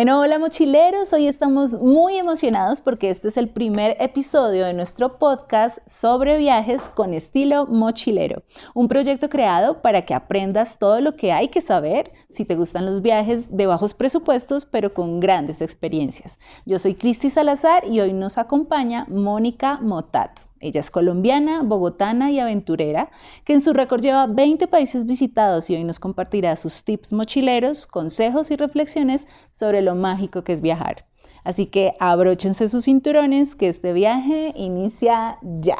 Bueno, 0.00 0.20
hola 0.20 0.38
mochileros, 0.38 1.12
hoy 1.12 1.26
estamos 1.26 1.74
muy 1.74 2.18
emocionados 2.18 2.80
porque 2.80 3.10
este 3.10 3.26
es 3.26 3.36
el 3.36 3.48
primer 3.48 3.96
episodio 3.98 4.64
de 4.64 4.72
nuestro 4.72 5.18
podcast 5.18 5.80
sobre 5.88 6.38
viajes 6.38 6.88
con 6.88 7.14
estilo 7.14 7.66
mochilero, 7.66 8.44
un 8.74 8.86
proyecto 8.86 9.28
creado 9.28 9.82
para 9.82 10.02
que 10.02 10.14
aprendas 10.14 10.78
todo 10.78 11.00
lo 11.00 11.16
que 11.16 11.32
hay 11.32 11.48
que 11.48 11.60
saber 11.60 12.12
si 12.28 12.44
te 12.44 12.54
gustan 12.54 12.86
los 12.86 13.02
viajes 13.02 13.56
de 13.56 13.66
bajos 13.66 13.92
presupuestos 13.92 14.66
pero 14.66 14.94
con 14.94 15.18
grandes 15.18 15.60
experiencias. 15.62 16.38
Yo 16.64 16.78
soy 16.78 16.94
Cristi 16.94 17.28
Salazar 17.28 17.84
y 17.84 17.98
hoy 17.98 18.12
nos 18.12 18.38
acompaña 18.38 19.04
Mónica 19.08 19.80
Motato. 19.82 20.47
Ella 20.60 20.80
es 20.80 20.90
colombiana, 20.90 21.62
bogotana 21.62 22.30
y 22.30 22.40
aventurera, 22.40 23.10
que 23.44 23.52
en 23.52 23.60
su 23.60 23.72
récord 23.72 24.02
lleva 24.02 24.26
20 24.26 24.66
países 24.68 25.06
visitados 25.06 25.70
y 25.70 25.76
hoy 25.76 25.84
nos 25.84 26.00
compartirá 26.00 26.56
sus 26.56 26.84
tips 26.84 27.12
mochileros, 27.12 27.86
consejos 27.86 28.50
y 28.50 28.56
reflexiones 28.56 29.28
sobre 29.52 29.82
lo 29.82 29.94
mágico 29.94 30.42
que 30.42 30.52
es 30.52 30.60
viajar. 30.60 31.06
Así 31.44 31.66
que 31.66 31.94
abróchense 32.00 32.68
sus 32.68 32.84
cinturones, 32.84 33.54
que 33.54 33.68
este 33.68 33.92
viaje 33.92 34.52
inicia 34.56 35.38
ya. 35.42 35.76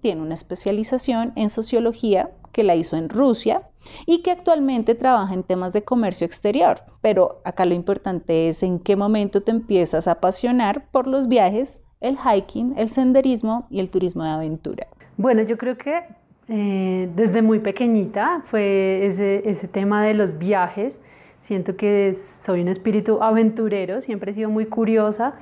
Tiene 0.00 0.22
una 0.22 0.34
especialización 0.34 1.32
en 1.36 1.48
sociología 1.48 2.30
que 2.52 2.64
la 2.64 2.74
hizo 2.74 2.96
en 2.96 3.08
Rusia 3.08 3.62
y 4.06 4.22
que 4.22 4.30
actualmente 4.30 4.94
trabaja 4.94 5.34
en 5.34 5.42
temas 5.42 5.72
de 5.72 5.84
comercio 5.84 6.24
exterior. 6.24 6.78
Pero 7.02 7.40
acá 7.44 7.66
lo 7.66 7.74
importante 7.74 8.48
es 8.48 8.62
en 8.62 8.78
qué 8.78 8.96
momento 8.96 9.42
te 9.42 9.50
empiezas 9.50 10.08
a 10.08 10.12
apasionar 10.12 10.86
por 10.90 11.06
los 11.06 11.28
viajes, 11.28 11.82
el 12.00 12.16
hiking, 12.16 12.74
el 12.76 12.90
senderismo 12.90 13.66
y 13.70 13.80
el 13.80 13.90
turismo 13.90 14.24
de 14.24 14.30
aventura. 14.30 14.86
Bueno, 15.16 15.42
yo 15.42 15.56
creo 15.58 15.76
que 15.76 16.02
eh, 16.48 17.10
desde 17.14 17.42
muy 17.42 17.58
pequeñita 17.58 18.42
fue 18.46 19.06
ese, 19.06 19.48
ese 19.48 19.68
tema 19.68 20.02
de 20.04 20.14
los 20.14 20.38
viajes. 20.38 21.00
Siento 21.40 21.76
que 21.76 22.14
soy 22.14 22.62
un 22.62 22.68
espíritu 22.68 23.22
aventurero, 23.22 24.00
siempre 24.00 24.32
he 24.32 24.34
sido 24.34 24.50
muy 24.50 24.66
curiosa 24.66 25.34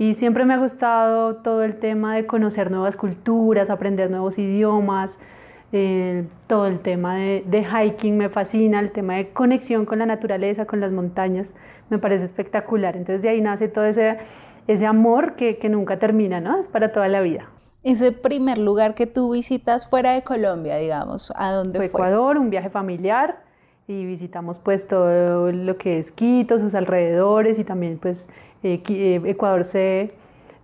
y 0.00 0.14
siempre 0.14 0.46
me 0.46 0.54
ha 0.54 0.56
gustado 0.56 1.36
todo 1.36 1.62
el 1.62 1.78
tema 1.78 2.16
de 2.16 2.24
conocer 2.24 2.70
nuevas 2.70 2.96
culturas, 2.96 3.68
aprender 3.68 4.10
nuevos 4.10 4.38
idiomas, 4.38 5.18
eh, 5.72 6.24
todo 6.46 6.68
el 6.68 6.78
tema 6.78 7.16
de, 7.16 7.66
hiking 7.70 8.16
me 8.16 8.30
fascina, 8.30 8.80
el 8.80 8.92
tema 8.92 9.16
de 9.16 9.28
conexión 9.28 9.84
con 9.84 9.98
la 9.98 10.06
naturaleza, 10.06 10.64
con 10.64 10.80
las 10.80 10.90
montañas, 10.90 11.52
me 11.90 11.98
parece 11.98 12.24
espectacular. 12.24 12.96
Entonces 12.96 13.20
de 13.20 13.28
ahí 13.28 13.42
nace 13.42 13.68
todo 13.68 13.84
ese, 13.84 14.16
ese 14.68 14.86
amor 14.86 15.34
que, 15.34 15.58
que 15.58 15.68
nunca 15.68 15.98
termina, 15.98 16.40
¿no? 16.40 16.58
Es 16.58 16.66
para 16.66 16.92
toda 16.92 17.06
la 17.08 17.20
vida. 17.20 17.50
Ese 17.82 18.10
primer 18.10 18.56
lugar 18.56 18.94
que 18.94 19.06
tú 19.06 19.32
visitas 19.34 19.86
fuera 19.86 20.12
de 20.12 20.22
Colombia, 20.22 20.76
digamos, 20.76 21.30
¿a 21.36 21.50
dónde 21.52 21.78
fue? 21.78 21.88
Fue 21.90 22.00
Ecuador, 22.00 22.38
un 22.38 22.48
viaje 22.48 22.70
familiar 22.70 23.49
y 23.86 24.04
visitamos 24.04 24.58
pues 24.58 24.86
todo 24.86 25.50
lo 25.52 25.76
que 25.76 25.98
es 25.98 26.10
Quito, 26.12 26.58
sus 26.58 26.74
alrededores 26.74 27.58
y 27.58 27.64
también 27.64 27.98
pues 27.98 28.28
eh, 28.62 28.82
eh, 28.88 29.20
Ecuador 29.24 29.64
se, 29.64 30.12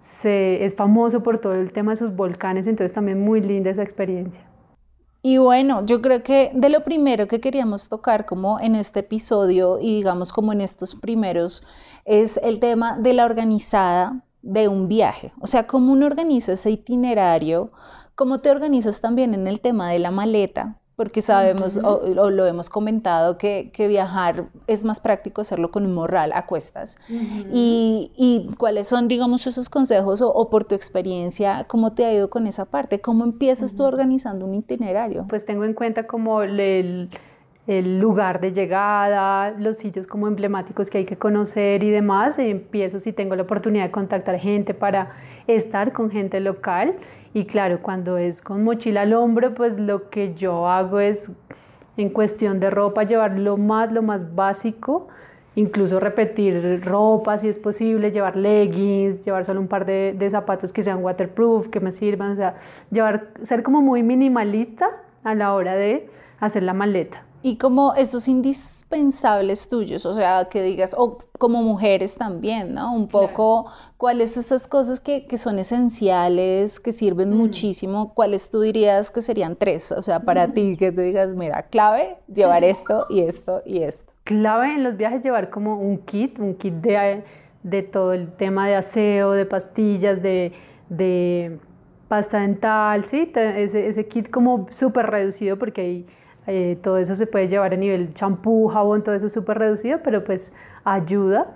se, 0.00 0.64
es 0.64 0.75
famoso 0.75 1.23
por 1.23 1.39
todo 1.39 1.55
el 1.55 1.73
tema 1.73 1.92
de 1.92 1.97
sus 1.97 2.14
volcanes, 2.14 2.67
entonces 2.67 2.92
también 2.92 3.20
muy 3.20 3.41
linda 3.41 3.70
esa 3.70 3.83
experiencia. 3.83 4.42
Y 5.23 5.39
bueno, 5.39 5.85
yo 5.85 6.01
creo 6.02 6.23
que 6.23 6.52
de 6.55 6.68
lo 6.68 6.85
primero 6.85 7.27
que 7.27 7.40
queríamos 7.40 7.89
tocar 7.89 8.27
como 8.27 8.61
en 8.61 8.77
este 8.77 9.01
episodio 9.01 9.80
y 9.80 9.96
digamos 9.96 10.33
como 10.33 10.52
en 10.52 10.61
estos 10.61 10.95
primeros 10.95 11.64
es 12.05 12.36
el 12.36 12.61
tema 12.61 12.96
de 12.96 13.13
la 13.13 13.24
organizada 13.24 14.23
de 14.42 14.69
un 14.69 14.86
viaje. 14.86 15.33
O 15.40 15.48
sea, 15.48 15.67
cómo 15.67 15.92
uno 15.92 16.07
organiza 16.07 16.52
ese 16.52 16.70
itinerario, 16.70 17.73
cómo 18.14 18.39
te 18.39 18.51
organizas 18.51 19.01
también 19.01 19.35
en 19.35 19.48
el 19.48 19.61
tema 19.61 19.90
de 19.90 19.98
la 19.98 20.13
maleta, 20.13 20.79
porque 20.96 21.20
sabemos 21.20 21.77
o, 21.77 22.30
lo 22.30 22.46
hemos 22.46 22.70
comentado 22.70 23.36
que, 23.36 23.70
viajar 23.77 24.46
es 24.67 24.84
más 24.84 24.98
práctico 24.98 25.42
hacerlo 25.42 25.70
con 25.70 25.84
un 25.84 25.95
morral 25.95 26.33
a 26.34 26.46
cuestas. 26.46 26.98
y, 27.08 28.48
cuáles 28.58 28.89
son, 28.89 29.07
digamos, 29.07 29.46
esos 29.46 29.68
consejos 29.68 30.23
o, 30.23 30.48
por 30.48 30.64
tu 30.64 30.74
experiencia, 30.74 31.64
cómo 31.68 31.92
te 31.92 32.07
ha 32.07 32.12
ido 32.12 32.30
con 32.30 32.46
esa 32.46 32.64
parte? 32.64 33.01
¿Cómo 33.01 33.24
empiezas 33.24 33.74
tú 33.74 33.84
organizando 33.84 34.46
un 34.46 34.55
itinerario? 34.55 35.27
Pues 35.29 35.45
tengo 35.45 35.64
en 35.64 35.74
cuenta 35.74 36.07
como 36.07 36.40
el, 36.42 37.11
el 37.67 37.98
lugar 37.98 38.40
de 38.40 38.52
llegada, 38.52 39.51
los 39.51 39.77
sitios 39.77 40.07
como 40.07 40.28
emblemáticos 40.28 40.89
que 40.89 40.98
hay 40.98 41.05
que 41.05 41.18
conocer 41.18 41.83
y 41.83 41.90
demás. 41.90 42.39
empiezo 42.39 43.01
si 43.01 43.13
tengo 43.13 43.36
la 43.36 43.42
oportunidad 43.42 43.84
de 43.84 43.90
contactar 43.90 44.39
gente 44.39 44.73
para 44.73 45.13
estar 45.46 45.92
con 45.92 46.11
gente 46.11 46.40
local 46.40 46.95
y 47.36 47.45
claro, 47.45 47.83
cuando 47.83 48.17
es 48.17 48.41
con 48.41 48.64
mochila 48.64 49.02
al 49.02 49.13
hombro, 49.13 49.55
pues 49.55 49.79
lo 49.79 50.08
que 50.08 50.33
yo 50.33 50.69
hago 50.69 51.01
es, 51.01 51.30
en 51.98 52.08
cuestión 52.08 52.61
de 52.61 52.70
ropa, 52.70 53.02
llevar 53.02 53.39
lo 53.39 53.58
más, 53.58 53.92
lo 53.92 54.01
más 54.01 54.35
básico, 54.35 55.08
incluso 55.55 56.01
repetir 56.01 56.83
ropa 56.83 57.36
si 57.36 57.51
es 57.51 57.58
posible, 57.58 58.11
llevar 58.11 58.36
leggings, 58.36 59.23
llevar 59.23 59.45
solo 59.45 59.61
un 59.61 59.69
par 59.69 59.85
de, 59.85 60.14
de 60.17 60.30
zapatos 60.30 60.73
que 60.73 60.83
sean 60.83 61.05
waterproof, 61.05 61.69
que 61.69 61.79
me 61.79 61.92
sirvan, 61.92 62.30
o 62.30 62.36
sea, 62.36 62.55
llevar, 62.91 63.29
ser 63.42 63.63
como 63.63 63.83
muy 63.83 64.02
minimalista 64.02 64.89
a 65.23 65.35
la 65.35 65.52
hora 65.52 65.75
de 65.75 66.08
hacer 66.41 66.63
la 66.63 66.73
maleta 66.73 67.23
y 67.46 67.58
como 67.58 67.95
esos 67.95 68.27
indispensables 68.27 69.68
tuyos, 69.68 70.05
o 70.05 70.14
sea, 70.14 70.48
que 70.51 70.62
digas, 70.62 70.96
o 70.98 71.18
como 71.39 71.62
mujeres 71.62 72.17
también, 72.17 72.74
¿no? 72.74 72.92
Un 72.92 73.07
poco, 73.07 73.70
¿cuáles 73.96 74.36
esas 74.36 74.67
cosas 74.67 74.98
que, 74.98 75.29
que, 75.29 75.39
son 75.39 75.61
esenciales, 75.61 76.80
que 76.80 76.90
sirven 76.90 77.30
mm. 77.33 77.36
muchísimo? 77.36 78.14
¿Cuáles 78.14 78.51
tú 78.51 78.62
dirías 78.62 79.12
que 79.12 79.23
serían 79.23 79.55
tres? 79.55 79.92
O 79.92 80.02
sea, 80.02 80.18
para 80.18 80.52
ti, 80.55 80.77
que 80.77 80.90
tú 80.90 81.02
digas, 81.02 81.36
mira, 81.36 81.62
clave, 81.62 82.17
llevar 82.27 82.64
esto 82.74 83.07
y 83.08 83.20
esto 83.20 83.63
y 83.64 83.78
esto. 83.78 84.13
Clave 84.24 84.74
en 84.74 84.83
los 84.83 84.96
viajes 84.96 85.23
llevar 85.23 85.48
como 85.48 85.78
un 85.78 85.98
kit, 85.98 86.40
un 86.40 86.57
kit 86.57 86.74
de, 86.74 87.23
de 87.63 87.83
todo 87.84 88.13
el 88.13 88.33
tema 88.33 88.67
de 88.67 88.74
aseo, 88.74 89.30
de 89.30 89.46
pastillas, 89.46 90.20
de, 90.20 90.52
de 90.89 91.61
pasta 92.08 92.40
dental, 92.40 93.05
¿sí? 93.05 93.30
Ese, 93.36 93.86
ese 93.86 94.08
kit 94.08 94.30
como 94.30 94.67
súper 94.73 95.07
reducido 95.07 95.57
porque 95.57 95.80
hay 95.80 96.07
eh, 96.46 96.79
todo 96.83 96.98
eso 96.98 97.17
se 97.17 97.27
puede 97.27 97.48
llevar 97.48 97.74
a 97.74 97.77
nivel 97.77 98.14
champú, 98.14 98.68
jabón, 98.68 99.02
todo 99.02 99.14
eso 99.14 99.27
es 99.27 99.33
súper 99.33 99.58
reducido, 99.58 100.01
pero 100.02 100.24
pues 100.24 100.52
ayuda. 100.84 101.48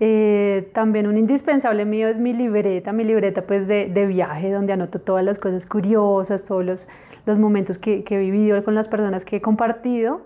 Eh, 0.00 0.70
también 0.74 1.06
un 1.06 1.16
indispensable 1.16 1.84
mío 1.84 2.08
es 2.08 2.18
mi 2.18 2.32
libreta, 2.32 2.92
mi 2.92 3.04
libreta 3.04 3.42
pues 3.42 3.66
de, 3.66 3.86
de, 3.86 4.06
viaje, 4.06 4.50
donde 4.50 4.72
anoto 4.72 4.98
todas 4.98 5.24
las 5.24 5.38
cosas 5.38 5.64
curiosas, 5.66 6.44
todos 6.44 6.64
los, 6.64 6.88
los 7.26 7.38
momentos 7.38 7.78
que, 7.78 8.02
que, 8.02 8.16
he 8.16 8.18
vivido 8.18 8.62
con 8.64 8.74
las 8.74 8.88
personas 8.88 9.24
que 9.24 9.36
he 9.36 9.40
compartido. 9.40 10.22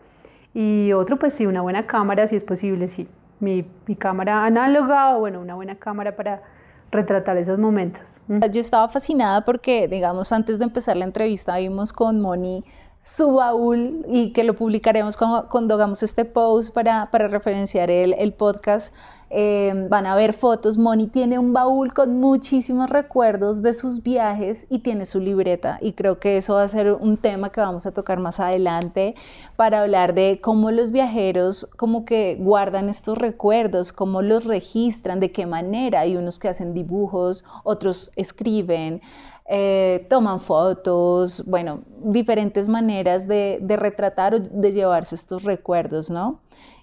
Y 0.54 0.92
otro 0.94 1.18
pues 1.18 1.34
sí, 1.34 1.46
una 1.46 1.60
buena 1.60 1.86
cámara, 1.86 2.26
si 2.26 2.34
es 2.34 2.44
posible, 2.44 2.88
sí. 2.88 3.06
Mi, 3.40 3.64
mi 3.86 3.94
cámara 3.94 4.44
análoga 4.44 5.16
o 5.16 5.20
bueno, 5.20 5.40
una 5.40 5.54
buena 5.54 5.76
cámara 5.76 6.16
para 6.16 6.42
retratar 6.90 7.36
esos 7.36 7.58
momentos. 7.58 8.20
Yo 8.26 8.60
estaba 8.60 8.88
fascinada 8.88 9.44
porque, 9.44 9.86
digamos, 9.88 10.32
antes 10.32 10.58
de 10.58 10.64
empezar 10.64 10.96
la 10.96 11.04
entrevista 11.04 11.58
vimos 11.58 11.92
con 11.92 12.20
Moni 12.20 12.64
su 13.00 13.32
baúl 13.32 14.04
y 14.08 14.32
que 14.32 14.44
lo 14.44 14.54
publicaremos 14.54 15.16
cuando, 15.16 15.74
hagamos 15.74 16.02
este 16.02 16.24
post 16.24 16.74
para, 16.74 17.10
para 17.10 17.28
referenciar 17.28 17.90
el, 17.90 18.32
podcast. 18.32 18.94
Eh, 19.30 19.86
van 19.90 20.06
a 20.06 20.16
ver 20.16 20.32
fotos. 20.32 20.78
Moni 20.78 21.06
tiene 21.06 21.38
un 21.38 21.52
baúl 21.52 21.92
con 21.92 22.18
muchísimos 22.18 22.88
recuerdos 22.88 23.62
de 23.62 23.74
sus 23.74 24.02
viajes 24.02 24.66
y 24.70 24.78
tiene 24.78 25.04
su 25.04 25.20
libreta. 25.20 25.78
Y 25.82 25.92
creo 25.92 26.18
que 26.18 26.38
eso 26.38 26.54
va 26.54 26.62
a 26.62 26.68
ser 26.68 26.92
un 26.94 27.18
tema 27.18 27.50
que 27.50 27.60
vamos 27.60 27.84
a 27.84 27.92
tocar 27.92 28.18
más 28.20 28.40
adelante 28.40 29.14
para 29.56 29.82
hablar 29.82 30.14
de 30.14 30.40
cómo 30.40 30.70
los 30.70 30.92
viajeros 30.92 31.66
como 31.76 32.06
que 32.06 32.36
guardan 32.40 32.88
estos 32.88 33.18
recuerdos, 33.18 33.92
cómo 33.92 34.22
los 34.22 34.44
registran, 34.44 35.20
de 35.20 35.30
qué 35.30 35.44
manera. 35.46 36.00
Hay 36.00 36.16
unos 36.16 36.38
que 36.38 36.48
hacen 36.48 36.72
dibujos, 36.72 37.44
otros 37.64 38.10
escriben. 38.16 39.02
Eh, 39.50 40.06
toman 40.10 40.40
fotos, 40.40 41.42
bueno, 41.46 41.80
diferentes 42.02 42.68
maneras 42.68 43.26
de, 43.26 43.58
retratar 43.66 44.34
o 44.34 44.40
de 44.40 44.72
llevarse 44.72 45.14
estos 45.14 45.44
recuerdos, 45.44 46.10
¿no? 46.10 46.40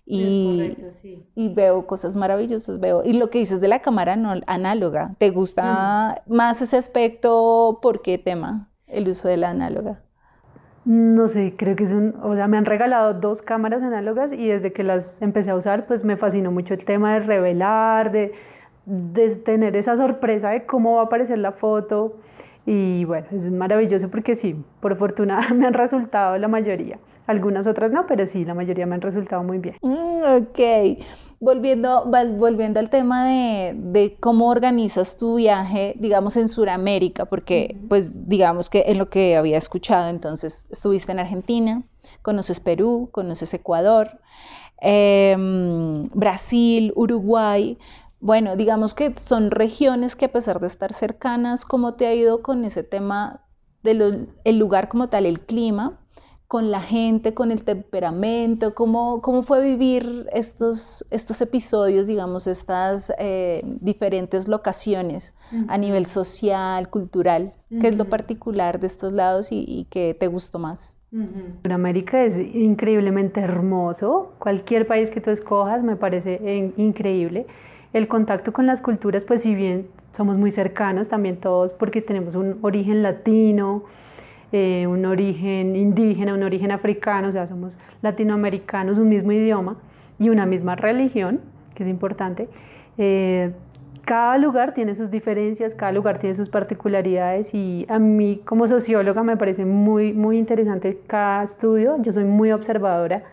Y, 0.08 0.76
y, 1.36 1.50
veo 1.54 1.86
cosas 1.86 2.16
maravillosas, 2.16 2.80
veo. 2.80 3.04
Y 3.04 3.14
lo 3.14 3.30
que 3.30 3.40
dices 3.40 3.62
de 3.62 3.68
la 3.68 3.82
cámara 3.82 4.16
análoga, 4.48 5.16
¿te 5.18 5.30
gusta 5.30 6.24
más 6.28 6.62
ese 6.62 6.78
aspecto? 6.78 7.80
¿Por 7.82 8.02
qué 8.02 8.18
tema 8.18 8.70
el 8.88 9.10
uso 9.10 9.28
de 9.28 9.38
la 9.38 9.50
análoga? 9.50 10.02
No 10.86 11.28
sé, 11.28 11.56
creo 11.58 11.76
que 11.76 11.84
es 11.84 11.92
un, 11.92 12.16
o 12.22 12.36
sea, 12.36 12.48
me 12.48 12.58
han 12.58 12.66
regalado 12.66 13.16
dos 13.16 13.42
cámaras 13.42 13.82
análogas 13.82 14.32
y 14.34 14.48
desde 14.48 14.72
que 14.72 14.84
las 14.84 15.20
empecé 15.22 15.50
a 15.50 15.56
usar, 15.56 15.88
pues 15.88 16.04
me 16.04 16.18
fascinó 16.18 16.52
mucho 16.52 16.76
el 16.76 16.86
tema 16.86 17.16
de 17.16 17.20
revelar, 17.22 18.12
de, 18.12 18.34
de 18.86 19.36
tener 19.38 19.76
esa 19.76 19.98
sorpresa 19.98 20.50
de 20.52 20.68
cómo 20.68 20.96
va 20.96 21.02
a 21.02 21.06
aparecer 21.06 21.40
la 21.40 21.52
foto. 21.52 22.18
Y 22.66 23.06
bueno, 23.06 23.28
es 23.32 23.52
maravilloso 23.52 24.10
porque 24.10 24.36
sí, 24.36 24.56
por 24.80 24.96
fortuna 24.96 25.40
me 25.54 25.68
han 25.68 25.74
resultado 25.74 26.38
la 26.38 26.48
mayoría. 26.48 27.00
Algunas 27.28 27.66
otras 27.66 27.92
no, 27.92 28.06
pero 28.08 28.26
sí, 28.28 28.46
la 28.46 28.54
mayoría 28.54 28.86
me 28.86 28.96
han 28.96 29.02
resultado 29.02 29.44
muy 29.44 29.58
bien. 29.58 29.76
Mm, 29.82 30.42
ok. 30.42 31.04
Volviendo, 31.40 32.06
volviendo 32.06 32.80
al 32.80 32.90
tema 32.90 33.26
de, 33.28 34.16
cómo 34.20 34.50
organizas 34.50 35.18
tu 35.18 35.36
viaje, 35.36 35.96
digamos, 35.98 36.38
en 36.38 36.48
Sudamérica, 36.48 37.26
porque, 37.26 37.78
pues, 37.90 38.28
digamos 38.28 38.70
que 38.70 38.86
en 38.88 39.00
lo 39.00 39.10
que 39.10 39.36
había 39.36 39.58
escuchado, 39.58 40.10
entonces, 40.10 40.68
estuviste 40.72 41.12
en 41.12 41.20
Argentina, 41.20 41.84
conoces 42.22 42.60
Perú, 42.60 43.10
conoces 43.12 43.54
Ecuador, 43.54 44.20
em, 44.80 46.04
Brasil, 46.14 46.94
Uruguay. 46.96 47.78
Bueno, 48.26 48.56
digamos 48.56 48.96
que 48.96 49.14
son 49.20 49.52
regiones 49.52 50.16
que 50.16 50.26
a 50.26 50.32
pesar 50.32 50.60
de 50.60 50.66
estar 50.66 50.94
cercanas, 50.94 51.64
¿cómo 51.64 51.94
te 51.94 52.08
ha 52.08 52.16
ido 52.16 52.42
con 52.42 52.66
ese 52.66 52.82
tema 52.82 53.42
del 53.84 54.28
lugar 54.58 54.90
como 54.90 55.10
tal, 55.10 55.28
el 55.28 55.42
clima? 55.42 56.00
con 56.48 56.70
la 56.70 56.80
gente, 56.80 57.34
con 57.34 57.52
el 57.52 57.64
temperamento, 57.64 58.76
cómo, 58.76 59.20
cómo 59.22 59.42
fue 59.42 59.64
vivir 59.64 60.28
estos, 60.32 61.04
estos 61.10 61.42
episodios, 61.42 62.06
digamos, 62.06 62.46
estas 62.46 63.12
eh, 63.18 63.64
diferentes 63.82 64.48
locaciones 64.48 65.36
a 65.68 65.78
nivel 65.80 66.06
social, 66.06 66.90
cultural, 66.90 67.54
qué 67.82 67.88
es 67.88 67.98
lo 67.98 68.06
particular 68.06 68.80
de 68.80 68.86
estos 68.86 69.12
lados 69.12 69.48
y, 69.52 69.88
qué 69.90 70.16
te 70.20 70.28
gustó 70.28 70.60
más. 70.60 71.00
América 71.76 72.24
es 72.24 72.40
increíblemente 72.40 73.40
hermoso, 73.40 74.34
cualquier 74.38 74.86
país 74.86 75.10
que 75.10 75.22
tú 75.22 75.32
escojas 75.32 75.84
me 75.84 75.96
parece 75.96 76.74
increíble. 76.78 77.48
El 77.96 78.10
contacto 78.10 78.52
con 78.52 78.66
las 78.66 78.82
culturas, 78.82 79.24
pues 79.24 79.44
si 79.44 79.56
bien 79.56 79.88
somos 80.12 80.36
muy 80.38 80.52
cercanos 80.52 81.08
también 81.08 81.38
todos 81.38 81.72
porque 81.72 82.02
tenemos 82.02 82.36
un 82.36 82.60
origen 82.62 83.02
latino, 83.02 83.84
eh, 84.52 84.86
un 84.86 85.06
origen 85.06 85.78
indígena, 85.78 86.34
un 86.34 86.44
origen 86.44 86.72
africano, 86.72 87.30
o 87.30 87.32
sea, 87.32 87.48
somos 87.48 87.78
latinoamericanos, 88.02 88.98
un 88.98 89.08
mismo 89.08 89.32
idioma 89.32 89.78
y 90.20 90.28
una 90.28 90.46
misma 90.46 90.76
religión, 90.76 91.40
que 91.74 91.84
es 91.84 91.90
importante. 91.90 92.50
Eh, 92.98 93.54
cada 94.04 94.38
lugar 94.40 94.74
tiene 94.74 94.94
sus 94.94 95.10
diferencias, 95.10 95.74
cada 95.74 95.94
lugar 95.94 96.20
tiene 96.20 96.36
sus 96.36 96.50
particularidades 96.50 97.54
y 97.54 97.86
a 97.88 97.98
mí 97.98 98.42
como 98.44 98.68
socióloga 98.68 99.24
me 99.24 99.38
parece 99.38 99.64
muy, 99.64 100.12
muy 100.12 100.38
interesante 100.38 101.00
cada 101.08 101.44
estudio, 101.44 101.96
yo 102.02 102.12
soy 102.12 102.26
muy 102.26 102.52
observadora, 102.52 103.24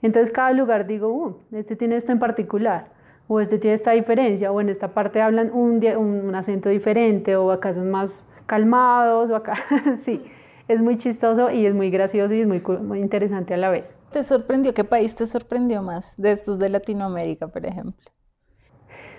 entonces 0.00 0.30
cada 0.32 0.52
lugar 0.52 0.86
digo, 0.86 1.12
uh, 1.12 1.36
este 1.52 1.76
tiene 1.76 1.96
esto 1.96 2.10
en 2.10 2.18
particular, 2.18 2.96
o 3.28 3.40
este 3.40 3.58
tiene 3.58 3.74
esta 3.74 3.92
diferencia, 3.92 4.50
o 4.50 4.60
en 4.60 4.68
esta 4.68 4.88
parte 4.94 5.22
hablan 5.22 5.52
un, 5.52 5.84
un, 5.96 6.26
un 6.26 6.34
acento 6.34 6.68
diferente, 6.68 7.36
o 7.36 7.52
acá 7.52 7.72
son 7.72 7.90
más 7.90 8.26
calmados, 8.46 9.30
o 9.30 9.36
acá, 9.36 9.54
sí 10.04 10.22
es 10.68 10.82
muy 10.82 10.98
chistoso 10.98 11.50
y 11.50 11.66
es 11.66 11.74
muy 11.74 11.90
gracioso 11.90 12.34
y 12.34 12.42
es 12.42 12.46
muy, 12.46 12.60
muy 12.60 13.00
interesante 13.00 13.54
a 13.54 13.56
la 13.56 13.70
vez. 13.70 13.96
¿Te 14.12 14.22
sorprendió? 14.22 14.74
¿Qué 14.74 14.84
país 14.84 15.14
te 15.14 15.24
sorprendió 15.24 15.82
más 15.82 16.20
de 16.20 16.30
estos 16.30 16.58
de 16.58 16.68
Latinoamérica, 16.68 17.48
por 17.48 17.64
ejemplo? 17.64 18.12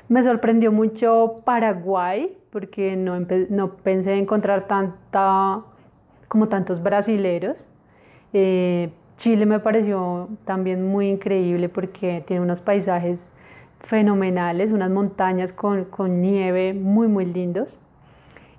Me 0.08 0.24
sorprendió 0.24 0.72
mucho 0.72 1.42
Paraguay, 1.46 2.38
porque 2.52 2.96
no, 2.96 3.20
no 3.50 3.78
pensé 3.78 4.14
encontrar 4.14 4.68
tanta, 4.68 5.64
como 6.28 6.48
tantos 6.48 6.82
brasileros. 6.82 7.68
Eh, 8.34 8.92
Chile 9.18 9.46
me 9.46 9.60
pareció 9.60 10.30
también 10.46 10.88
muy 10.88 11.10
increíble 11.10 11.68
porque 11.68 12.24
tiene 12.26 12.42
unos 12.42 12.62
paisajes 12.62 13.32
fenomenales, 13.80 14.72
unas 14.72 14.92
montañas 14.92 15.52
con, 15.52 15.86
con 15.86 16.22
nieve 16.22 16.74
muy, 16.74 17.08
muy 17.08 17.26
lindos. 17.26 17.80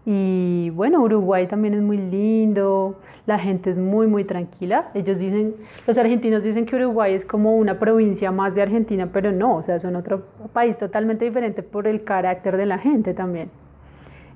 Y 0.07 0.71
bueno, 0.71 1.03
Uruguay 1.03 1.47
también 1.47 1.75
es 1.75 1.83
muy 1.83 1.99
lindo, 1.99 2.99
la 3.27 3.39
gente 3.39 3.71
es 3.71 3.79
muy, 3.79 4.07
muy 4.07 4.25
tranquila. 4.25 4.91
Ellos 4.95 5.19
dicen, 5.19 5.55
los 5.87 5.99
argentinos 5.99 6.43
dicen 6.43 6.67
que 6.67 6.77
Uruguay 6.77 7.15
es 7.15 7.25
como 7.25 7.57
una 7.57 7.79
provincia 7.79 8.33
más 8.33 8.55
de 8.55 8.63
Argentina, 8.63 9.11
pero 9.13 9.31
no, 9.31 9.57
o 9.57 9.63
sea, 9.63 9.79
son 9.79 9.97
otro 9.97 10.25
país 10.53 10.79
totalmente 10.79 11.25
diferente 11.27 11.63
por 11.63 11.87
el 11.87 12.03
carácter 12.03 12.57
de 12.57 12.67
la 12.67 12.79
gente 12.79 13.15
también. 13.15 13.51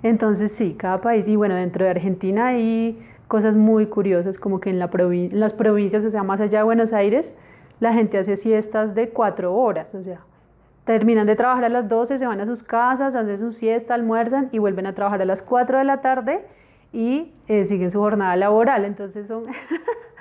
Entonces 0.02 0.52
sí, 0.52 0.74
cada 0.78 1.00
país, 1.00 1.26
y 1.28 1.36
bueno, 1.36 1.54
dentro 1.54 1.84
de 1.84 1.90
Argentina 1.90 2.48
hay 2.48 2.98
cosas 3.26 3.56
muy 3.56 3.86
curiosas, 3.86 4.38
como 4.38 4.60
que 4.60 4.68
en, 4.68 4.78
la 4.78 4.90
en 4.92 5.40
las 5.40 5.54
provincias, 5.54 6.04
o 6.04 6.10
sea, 6.10 6.22
más 6.22 6.42
allá 6.42 6.58
de 6.58 6.64
Buenos 6.64 6.92
Aires, 6.92 7.34
la 7.80 7.94
gente 7.94 8.18
hace 8.18 8.36
siestas 8.36 8.94
de 8.94 9.08
cuatro 9.08 9.54
horas, 9.56 9.94
o 9.94 10.02
sea, 10.02 10.20
terminan 10.84 11.26
de 11.26 11.36
trabajar 11.36 11.64
a 11.64 11.68
las 11.68 11.88
12, 11.88 12.18
se 12.18 12.26
van 12.26 12.40
a 12.40 12.46
sus 12.46 12.62
casas, 12.62 13.14
hacen 13.14 13.38
su 13.38 13.52
siesta, 13.52 13.94
almuerzan 13.94 14.48
y 14.52 14.58
vuelven 14.58 14.86
a 14.86 14.94
trabajar 14.94 15.22
a 15.22 15.24
las 15.24 15.42
4 15.42 15.78
de 15.78 15.84
la 15.84 16.00
tarde 16.00 16.44
y 16.92 17.32
eh, 17.48 17.64
siguen 17.64 17.90
su 17.90 17.98
jornada 17.98 18.36
laboral. 18.36 18.84
Entonces 18.84 19.26
son, 19.26 19.46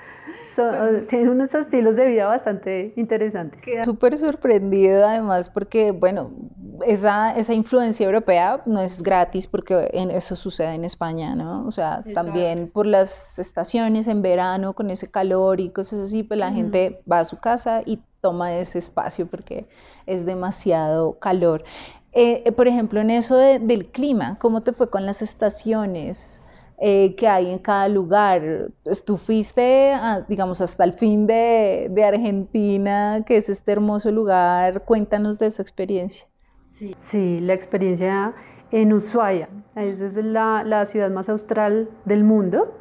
pues 0.54 1.06
tienen 1.06 1.28
unos 1.28 1.54
estilos 1.54 1.96
de 1.96 2.06
vida 2.06 2.26
bastante 2.26 2.92
interesantes. 2.96 3.62
Súper 3.84 4.16
sorprendido 4.18 5.06
además 5.06 5.50
porque, 5.50 5.92
bueno, 5.92 6.30
esa, 6.86 7.36
esa 7.36 7.54
influencia 7.54 8.06
europea 8.06 8.62
no 8.66 8.80
es 8.80 9.02
gratis 9.02 9.46
porque 9.46 9.88
en 9.92 10.10
eso 10.10 10.36
sucede 10.36 10.74
en 10.74 10.84
España, 10.84 11.34
¿no? 11.34 11.66
O 11.66 11.70
sea, 11.70 12.04
también 12.14 12.70
por 12.70 12.86
las 12.86 13.38
estaciones 13.38 14.08
en 14.08 14.22
verano 14.22 14.74
con 14.74 14.90
ese 14.90 15.10
calor 15.10 15.60
y 15.60 15.70
cosas 15.70 16.00
así, 16.00 16.22
pues 16.22 16.38
la 16.38 16.52
gente 16.52 17.02
va 17.10 17.20
a 17.20 17.24
su 17.24 17.38
casa 17.38 17.82
y 17.84 18.00
toma 18.20 18.54
ese 18.54 18.78
espacio 18.78 19.26
porque 19.26 19.66
es 20.06 20.24
demasiado 20.24 21.18
calor. 21.18 21.64
Eh, 22.12 22.42
eh, 22.44 22.52
por 22.52 22.68
ejemplo, 22.68 23.00
en 23.00 23.10
eso 23.10 23.36
del 23.36 23.86
clima, 23.86 24.38
¿cómo 24.38 24.62
te 24.62 24.72
fue 24.72 24.88
con 24.88 25.04
las 25.04 25.20
estaciones 25.20 26.40
eh, 26.78 27.14
que 27.16 27.28
hay 27.28 27.50
en 27.50 27.58
cada 27.58 27.88
lugar? 27.88 28.70
Pues, 28.82 29.04
¿Tú 29.04 29.16
fuiste, 29.16 29.94
digamos, 30.28 30.60
hasta 30.60 30.84
el 30.84 30.92
fin 30.92 31.26
de, 31.26 31.88
de, 31.90 32.04
Argentina, 32.04 33.22
que 33.26 33.36
es 33.36 33.48
este 33.48 33.72
hermoso 33.72 34.10
lugar? 34.10 34.82
Cuéntanos 34.84 35.38
de 35.38 35.46
esa 35.46 35.62
experiencia. 35.62 36.26
Sí, 36.72 36.94
sí 36.98 37.40
la 37.40 37.54
experiencia 37.54 38.34
en 38.70 38.92
Ushuaia, 38.92 39.48
esa 39.76 40.06
es 40.06 40.16
la, 40.16 40.64
la 40.64 40.84
ciudad 40.84 41.10
más 41.10 41.28
austral 41.28 41.88
del 42.04 42.24
mundo. 42.24 42.74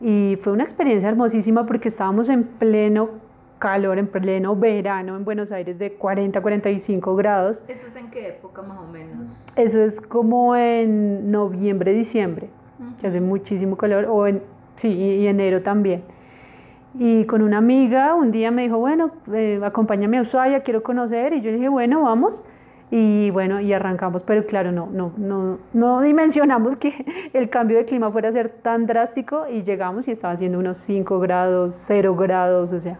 Y 0.00 0.36
fue 0.40 0.52
una 0.52 0.64
experiencia 0.64 1.08
hermosísima 1.08 1.66
porque 1.66 1.88
estábamos 1.88 2.28
en 2.28 2.44
pleno 2.44 3.24
calor 3.58 3.98
en 3.98 4.08
pleno 4.08 4.54
verano 4.54 5.16
en 5.16 5.24
Buenos 5.24 5.50
Aires 5.50 5.78
de 5.78 5.94
40 5.94 6.42
45 6.42 7.16
grados. 7.16 7.62
¿Eso 7.66 7.86
es 7.86 7.96
en 7.96 8.10
qué 8.10 8.28
época 8.28 8.60
más 8.60 8.78
o 8.78 8.86
menos? 8.86 9.42
Eso 9.56 9.80
es 9.80 10.02
como 10.02 10.54
en 10.54 11.30
noviembre, 11.30 11.94
diciembre, 11.94 12.50
que 13.00 13.06
hace 13.06 13.20
muchísimo 13.20 13.76
calor, 13.76 14.06
o 14.06 14.26
en, 14.26 14.42
sí, 14.76 14.88
y 14.88 15.26
enero 15.26 15.62
también. 15.62 16.02
Y 16.96 17.24
con 17.24 17.42
una 17.42 17.58
amiga 17.58 18.14
un 18.14 18.30
día 18.30 18.50
me 18.52 18.62
dijo, 18.62 18.78
bueno, 18.78 19.10
eh, 19.32 19.60
acompáñame 19.64 20.18
a 20.18 20.22
Ushuaia, 20.22 20.62
quiero 20.62 20.82
conocer, 20.82 21.32
y 21.32 21.40
yo 21.40 21.52
dije, 21.52 21.68
bueno, 21.68 22.02
vamos. 22.02 22.44
Y 22.90 23.30
bueno, 23.30 23.60
y 23.60 23.72
arrancamos, 23.72 24.22
pero 24.22 24.46
claro, 24.46 24.70
no, 24.70 24.88
no, 24.92 25.12
no, 25.16 25.58
no 25.72 26.00
dimensionamos 26.00 26.76
que 26.76 27.04
el 27.32 27.48
cambio 27.50 27.78
de 27.78 27.84
clima 27.84 28.12
fuera 28.12 28.28
a 28.28 28.32
ser 28.32 28.50
tan 28.50 28.86
drástico 28.86 29.48
y 29.50 29.64
llegamos 29.64 30.06
y 30.06 30.12
estaba 30.12 30.34
haciendo 30.34 30.58
unos 30.60 30.76
5 30.76 31.18
grados, 31.18 31.74
0 31.76 32.14
grados, 32.14 32.72
o 32.72 32.80
sea, 32.80 32.98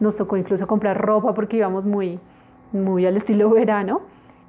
nos 0.00 0.16
tocó 0.16 0.38
incluso 0.38 0.66
comprar 0.66 0.96
ropa 0.98 1.34
porque 1.34 1.58
íbamos 1.58 1.84
muy, 1.84 2.18
muy 2.72 3.04
al 3.04 3.16
estilo 3.16 3.50
verano. 3.50 4.00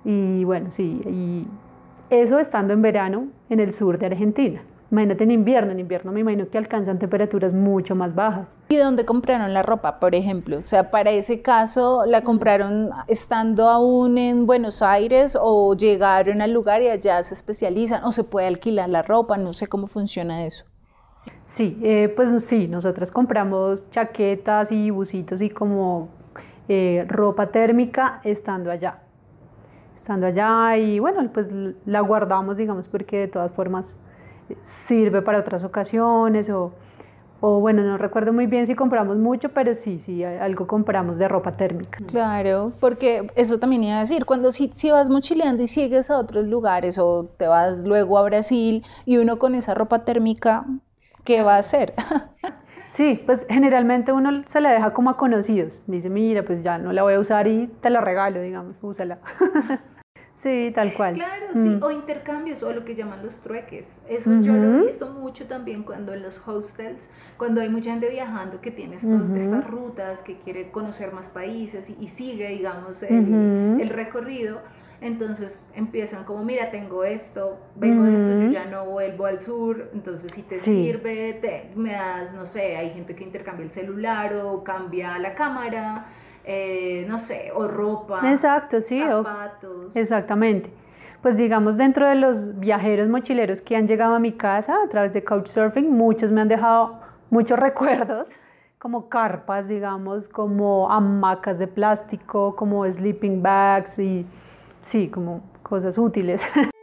Y 0.06 0.44
bueno, 0.46 0.72
sí, 0.72 1.02
y 1.06 1.48
eso 2.10 2.40
estando 2.40 2.74
en 2.74 2.82
verano 2.82 3.28
en 3.50 3.60
el 3.60 3.74
sur 3.74 3.98
de 3.98 4.06
Argentina. 4.06 4.62
Imagínate 4.92 5.24
en 5.24 5.32
invierno, 5.32 5.72
en 5.72 5.80
invierno 5.80 6.12
me 6.12 6.20
imagino 6.20 6.48
que 6.48 6.58
alcanzan 6.58 7.00
temperaturas 7.00 7.54
mucho 7.54 7.96
más 7.96 8.14
bajas. 8.14 8.56
¿Y 8.70 8.78
dónde 8.78 9.04
compraron 9.06 9.52
la 9.54 9.64
ropa, 9.64 10.00
por 10.00 10.14
ejemplo? 10.14 10.60
O 10.60 10.64
sea, 10.64 10.92
para 10.92 11.12
ese 11.12 11.42
caso, 11.42 12.06
¿la 12.06 12.24
compraron 12.24 12.92
estando 13.08 13.70
aún 13.70 14.18
en 14.18 14.46
Buenos 14.46 14.82
Aires 14.84 15.38
o 15.40 15.76
llegaron 15.76 16.42
al 16.42 16.54
lugar 16.54 16.84
y 16.84 16.90
allá 16.90 17.22
se 17.24 17.34
especializan 17.34 18.04
o 18.04 18.12
se 18.12 18.24
puede 18.24 18.48
alquilar 18.48 18.90
la 18.90 19.02
ropa? 19.02 19.38
No 19.38 19.54
sé 19.54 19.68
cómo 19.68 19.88
funciona 19.88 20.46
eso. 20.46 20.66
Sí, 21.46 21.80
eh, 21.82 22.14
pues 22.16 22.46
sí, 22.46 22.68
nosotras 22.68 23.12
compramos 23.12 23.90
chaquetas 23.90 24.72
y 24.72 24.92
busitos 24.92 25.42
y 25.42 25.50
como 25.50 26.10
eh, 26.68 27.06
ropa 27.08 27.48
térmica 27.48 28.22
estando 28.24 28.70
allá. 28.70 29.00
Estando 29.96 30.28
allá 30.28 30.78
y 30.78 31.00
bueno, 31.00 31.28
pues 31.34 31.50
la 31.86 32.02
guardamos, 32.02 32.58
digamos, 32.58 32.88
porque 32.88 33.18
de 33.18 33.28
todas 33.28 33.52
formas 33.52 33.98
sirve 34.62 35.22
para 35.22 35.40
otras 35.40 35.64
ocasiones 35.64 36.50
o, 36.50 36.72
o 37.42 37.60
bueno, 37.60 37.84
no 37.84 37.98
recuerdo 37.98 38.34
muy 38.34 38.48
bien 38.48 38.68
si 38.68 38.76
compramos 38.76 39.18
mucho, 39.18 39.50
pero 39.50 39.74
sí, 39.74 40.00
sí, 40.00 40.24
algo 40.24 40.68
compramos 40.68 41.18
de 41.18 41.28
ropa 41.28 41.52
térmica. 41.58 42.00
Claro, 42.08 42.72
porque 42.80 43.28
eso 43.36 43.60
también 43.60 43.84
iba 43.84 43.98
a 43.98 44.00
decir, 44.00 44.26
cuando 44.26 44.52
si, 44.52 44.70
si 44.70 44.92
vas 44.92 45.10
mochileando 45.10 45.64
y 45.64 45.68
sigues 45.68 46.10
a 46.10 46.18
otros 46.18 46.48
lugares 46.48 46.98
o 46.98 47.26
te 47.38 47.48
vas 47.48 47.80
luego 47.86 48.18
a 48.18 48.24
Brasil 48.24 48.84
y 49.06 49.18
uno 49.18 49.38
con 49.40 49.56
esa 49.56 49.74
ropa 49.74 50.06
térmica 50.06 50.66
¿qué 51.26 51.42
va 51.42 51.56
a 51.56 51.60
hacer? 51.60 51.94
Sí, 52.88 53.20
pues 53.26 53.48
generalmente 53.50 54.12
uno 54.12 54.44
se 54.48 54.62
la 54.62 54.72
deja 54.72 54.94
como 54.94 55.10
a 55.10 55.18
conocidos. 55.18 55.80
Dice, 55.88 56.10
mira, 56.10 56.44
pues 56.44 56.62
ya 56.62 56.78
no 56.78 56.94
la 56.94 57.02
voy 57.02 57.16
a 57.16 57.20
usar 57.20 57.48
y 57.48 57.68
te 57.82 57.90
la 57.90 58.00
regalo, 58.00 58.40
digamos, 58.40 58.78
úsala. 58.84 59.18
Sí, 60.46 60.72
tal 60.76 60.94
cual. 60.94 61.16
Claro, 61.16 61.48
sí, 61.54 61.70
mm. 61.70 61.82
o 61.82 61.90
intercambios 61.90 62.62
o 62.62 62.72
lo 62.72 62.86
que 62.86 62.94
llaman 62.94 63.24
los 63.24 63.40
trueques. 63.40 64.00
Eso 64.08 64.42
yo 64.42 64.54
lo 64.54 64.78
he 64.78 64.84
visto 64.84 65.08
mucho 65.08 65.48
también 65.48 65.82
cuando 65.82 66.14
en 66.14 66.22
los 66.22 66.40
hostels, 66.48 67.10
cuando 67.36 67.62
hay 67.62 67.70
mucha 67.70 67.90
gente 67.90 68.10
viajando 68.10 68.62
que 68.62 68.70
tiene 68.70 68.98
estos, 68.98 69.32
estas 69.32 69.66
rutas, 69.66 70.22
que 70.22 70.38
quiere 70.38 70.70
conocer 70.70 71.12
más 71.14 71.30
países 71.30 71.90
y, 71.90 72.08
sigue, 72.08 72.50
digamos, 72.50 73.02
el, 73.02 73.80
el, 73.82 73.90
recorrido. 73.90 74.60
Entonces 75.02 75.68
empiezan 75.74 76.26
como, 76.26 76.46
mira, 76.46 76.70
tengo 76.70 77.04
esto, 77.04 77.58
vengo 77.76 78.04
de 78.04 78.16
esto, 78.16 78.40
yo 78.40 78.52
ya 78.52 78.66
no 78.66 78.86
vuelvo 78.86 79.26
al 79.26 79.40
sur, 79.40 79.90
entonces 79.96 80.32
si 80.32 80.44
te 80.44 80.58
sirve, 80.58 81.34
te, 81.42 81.72
me 81.76 81.94
das, 81.94 82.36
no 82.36 82.46
sé, 82.46 82.78
hay 82.78 82.92
gente 82.92 83.16
que 83.16 83.24
intercambia 83.24 83.66
el 83.66 83.72
celular 83.72 84.36
o 84.36 84.64
cambia 84.64 85.18
la 85.18 85.34
cámara 85.34 86.06
eh, 86.46 87.06
no 87.08 87.18
sé, 87.18 87.52
o 87.56 87.68
ropa, 87.68 88.30
Exacto, 88.30 88.80
sí, 88.82 89.00
zapatos. 89.00 89.96
exactamente. 89.96 90.72
Pues 91.22 91.38
digamos, 91.38 91.78
dentro 91.78 92.08
de 92.08 92.16
los 92.16 92.60
viajeros 92.60 93.08
mochileros 93.10 93.62
que 93.62 93.76
han 93.76 93.88
llegado 93.88 94.14
a 94.14 94.20
mi 94.20 94.32
casa 94.32 94.76
a 94.84 94.88
través 94.88 95.12
de 95.14 95.24
Couchsurfing, 95.24 95.90
muchos 95.90 96.32
me 96.32 96.42
han 96.42 96.48
dejado 96.48 97.00
muchos 97.32 97.58
recuerdos, 97.68 98.28
como 98.78 99.10
carpas, 99.10 99.68
digamos, 99.68 100.28
como 100.28 100.92
hamacas 100.92 101.58
de 101.58 101.68
plástico, 101.68 102.56
como 102.56 102.86
sleeping 102.86 103.42
bags 103.42 103.98
y 103.98 104.26
sí, 104.82 105.10
como 105.10 105.42
cosas 105.64 105.98
útiles. 105.98 106.44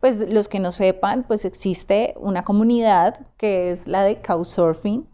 Pues 0.00 0.18
los 0.18 0.48
que 0.48 0.60
no 0.60 0.72
sepan, 0.72 1.24
pues 1.24 1.44
existe 1.44 2.14
una 2.18 2.42
comunidad 2.42 3.26
que 3.36 3.70
es 3.70 3.86
la 3.88 4.04
de 4.04 4.20
Couchsurfing 4.20 5.08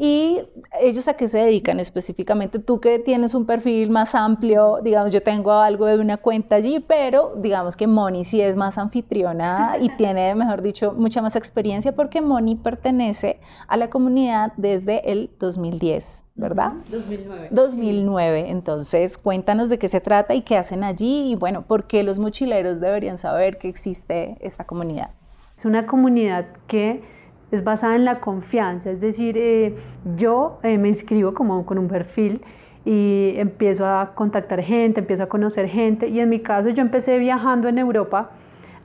y 0.00 0.38
ellos 0.80 1.08
a 1.08 1.14
qué 1.14 1.26
se 1.26 1.38
dedican 1.38 1.80
específicamente. 1.80 2.60
Tú 2.60 2.80
que 2.80 3.00
tienes 3.00 3.34
un 3.34 3.44
perfil 3.46 3.90
más 3.90 4.14
amplio, 4.14 4.78
digamos, 4.80 5.12
yo 5.12 5.20
tengo 5.20 5.50
algo 5.52 5.86
de 5.86 5.98
una 5.98 6.18
cuenta 6.18 6.54
allí, 6.54 6.78
pero 6.78 7.34
digamos 7.36 7.76
que 7.76 7.88
Moni 7.88 8.22
sí 8.22 8.40
es 8.40 8.54
más 8.54 8.78
anfitriona 8.78 9.76
y 9.80 9.88
tiene, 9.96 10.36
mejor 10.36 10.62
dicho, 10.62 10.94
mucha 10.96 11.20
más 11.20 11.34
experiencia 11.34 11.96
porque 11.96 12.20
Moni 12.20 12.54
pertenece 12.54 13.40
a 13.66 13.76
la 13.76 13.90
comunidad 13.90 14.52
desde 14.56 15.10
el 15.10 15.30
2010. 15.38 16.24
¿verdad? 16.38 16.74
2009. 16.88 17.48
2009. 17.50 18.50
Entonces, 18.50 19.18
cuéntanos 19.18 19.68
de 19.68 19.76
qué 19.80 19.88
se 19.88 20.00
trata 20.00 20.34
y 20.34 20.42
qué 20.42 20.56
hacen 20.56 20.84
allí 20.84 21.32
y 21.32 21.34
bueno, 21.34 21.62
por 21.62 21.88
qué 21.88 22.04
los 22.04 22.20
mochileros 22.20 22.78
deberían 22.78 23.18
saber 23.18 23.58
que 23.58 23.68
existe 23.68 24.36
esta 24.40 24.64
comunidad. 24.64 25.10
Es 25.56 25.64
una 25.64 25.86
comunidad 25.86 26.46
que 26.68 27.02
es 27.50 27.64
basada 27.64 27.96
en 27.96 28.04
la 28.04 28.20
confianza, 28.20 28.90
es 28.90 29.00
decir, 29.00 29.36
eh, 29.38 29.74
yo 30.16 30.58
eh, 30.62 30.76
me 30.78 30.88
inscribo 30.88 31.32
como 31.32 31.64
con 31.64 31.78
un 31.78 31.88
perfil 31.88 32.42
y 32.84 33.34
empiezo 33.36 33.86
a 33.86 34.12
contactar 34.14 34.62
gente, 34.62 35.00
empiezo 35.00 35.22
a 35.22 35.26
conocer 35.26 35.68
gente. 35.68 36.08
Y 36.08 36.20
en 36.20 36.28
mi 36.28 36.40
caso 36.40 36.70
yo 36.70 36.82
empecé 36.82 37.18
viajando 37.18 37.68
en 37.68 37.78
Europa 37.78 38.30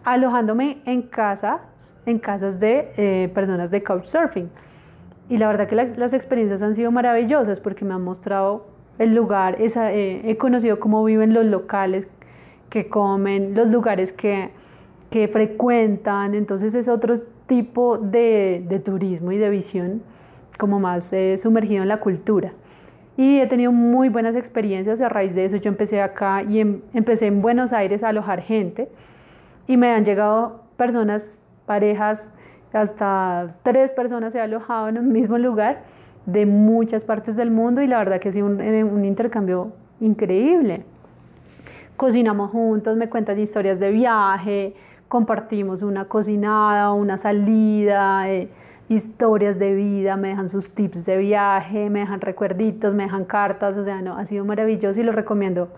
alojándome 0.03 0.81
en 0.85 1.03
casas, 1.03 1.95
en 2.05 2.19
casas 2.19 2.59
de 2.59 2.91
eh, 2.97 3.31
personas 3.33 3.71
de 3.71 3.81
couchsurfing. 3.83 4.49
Y 5.29 5.37
la 5.37 5.47
verdad 5.47 5.67
que 5.67 5.75
las, 5.75 6.13
experiencias 6.13 6.61
han 6.61 6.75
sido 6.75 6.91
maravillosas 6.91 7.61
porque 7.61 7.85
me 7.85 7.93
han 7.93 8.03
mostrado 8.03 8.67
el 8.99 9.15
lugar, 9.15 9.57
he 9.59 10.37
conocido 10.37 10.79
cómo 10.79 11.03
viven 11.03 11.33
los 11.33 11.45
locales 11.45 12.07
que 12.69 12.89
comen, 12.89 13.55
los 13.55 13.69
lugares 13.69 14.11
que, 14.11 14.51
que 15.09 15.27
frecuentan, 15.27 16.35
entonces 16.35 16.75
es 16.75 16.87
otro 16.87 17.15
tipo 17.47 17.97
de, 17.97 18.63
de 18.67 18.79
turismo 18.79 19.31
y 19.31 19.37
de 19.37 19.49
visión 19.49 20.01
como 20.57 20.79
más 20.79 21.11
eh, 21.13 21.37
sumergido 21.37 21.83
en 21.83 21.89
la 21.89 21.97
cultura. 21.97 22.53
Y 23.15 23.39
he 23.39 23.47
tenido 23.47 23.71
muy 23.71 24.09
buenas 24.09 24.35
experiencias 24.35 25.01
a 25.01 25.09
raíz 25.09 25.35
de 25.35 25.45
eso. 25.45 25.57
Yo 25.57 25.69
empecé 25.69 26.01
acá 26.01 26.43
y 26.43 26.59
em, 26.59 26.81
empecé 26.93 27.27
en 27.27 27.41
Buenos 27.41 27.73
Aires 27.73 28.03
a 28.03 28.09
alojar 28.09 28.41
gente 28.41 28.89
y 29.67 29.77
me 29.77 29.91
han 29.91 30.03
llegado 30.03 30.63
personas, 30.77 31.39
parejas, 31.65 32.29
hasta 32.71 33.55
tres 33.61 33.93
personas 33.93 34.33
se 34.33 34.39
han 34.39 34.45
alojado 34.45 34.89
en 34.89 34.97
un 34.97 35.11
mismo 35.11 35.37
lugar 35.37 35.83
de 36.25 36.45
muchas 36.45 37.05
partes 37.05 37.35
del 37.35 37.51
mundo 37.51 37.81
y 37.81 37.87
la 37.87 37.99
verdad 37.99 38.19
que 38.19 38.29
ha 38.29 38.31
sido 38.31 38.47
un, 38.47 38.59
eh, 38.61 38.83
un 38.83 39.05
intercambio 39.05 39.73
increíble. 39.99 40.83
Cocinamos 41.97 42.49
juntos, 42.49 42.97
me 42.97 43.09
cuentas 43.09 43.37
historias 43.37 43.79
de 43.79 43.91
viaje, 43.91 44.73
compartimos 45.13 45.83
una 45.83 46.05
cocinada, 46.05 46.91
una 46.91 47.19
salida, 47.19 48.27
eh, 48.31 48.49
historias 48.89 49.59
de 49.59 49.75
vida, 49.75 50.17
me 50.17 50.29
dejan 50.29 50.49
sus 50.49 50.73
tips 50.73 51.05
de 51.05 51.17
viaje, 51.17 51.91
me 51.91 51.99
dejan 51.99 52.19
recuerditos, 52.19 52.95
me 52.95 53.03
dejan 53.03 53.25
cartas, 53.25 53.77
o 53.77 53.83
sea, 53.83 54.01
no, 54.01 54.17
ha 54.17 54.25
sido 54.25 54.43
maravilloso 54.43 54.99
y 54.99 55.03
lo 55.03 55.11
recomiendo 55.11 55.69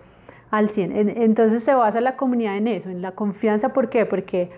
al 0.52 0.70
100. 0.70 1.18
Entonces 1.22 1.66
se 1.66 1.74
basa 1.74 2.00
la 2.00 2.16
comunidad 2.16 2.56
en 2.56 2.70
eso, 2.70 2.90
en 2.90 3.02
la 3.02 3.12
confianza, 3.12 3.74
¿por 3.74 3.90
qué? 3.90 4.06
Porque 4.06 4.52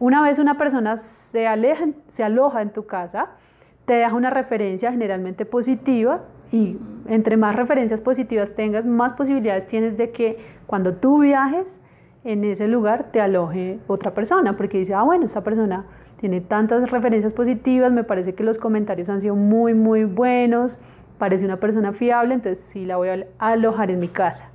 una 0.00 0.22
vez 0.22 0.40
una 0.40 0.58
persona 0.58 0.96
se, 0.96 1.46
aleja, 1.46 1.84
se 2.08 2.24
aloja 2.24 2.62
en 2.62 2.70
tu 2.70 2.86
casa, 2.86 3.28
te 3.84 3.94
deja 3.94 4.12
una 4.12 4.30
referencia 4.30 4.90
generalmente 4.90 5.46
positiva 5.46 6.22
y 6.50 6.78
entre 7.06 7.36
más 7.36 7.54
referencias 7.54 8.00
positivas 8.00 8.56
tengas, 8.56 8.86
más 8.86 9.12
posibilidades 9.12 9.68
tienes 9.68 9.96
de 9.96 10.10
que 10.10 10.36
cuando 10.66 10.94
tú 10.94 11.20
viajes, 11.20 11.80
en 12.24 12.44
ese 12.44 12.68
lugar 12.68 13.10
te 13.12 13.20
aloje 13.20 13.78
otra 13.86 14.12
persona, 14.12 14.56
porque 14.56 14.78
dice, 14.78 14.94
ah, 14.94 15.02
bueno, 15.02 15.26
esta 15.26 15.42
persona 15.42 15.86
tiene 16.18 16.40
tantas 16.40 16.90
referencias 16.90 17.32
positivas, 17.32 17.92
me 17.92 18.04
parece 18.04 18.34
que 18.34 18.44
los 18.44 18.58
comentarios 18.58 19.08
han 19.08 19.20
sido 19.20 19.36
muy, 19.36 19.72
muy 19.72 20.04
buenos, 20.04 20.78
parece 21.18 21.44
una 21.44 21.58
persona 21.58 21.92
fiable, 21.92 22.34
entonces 22.34 22.62
sí 22.64 22.84
la 22.84 22.96
voy 22.96 23.08
a 23.08 23.26
alojar 23.38 23.90
en 23.90 24.00
mi 24.00 24.08
casa. 24.08 24.50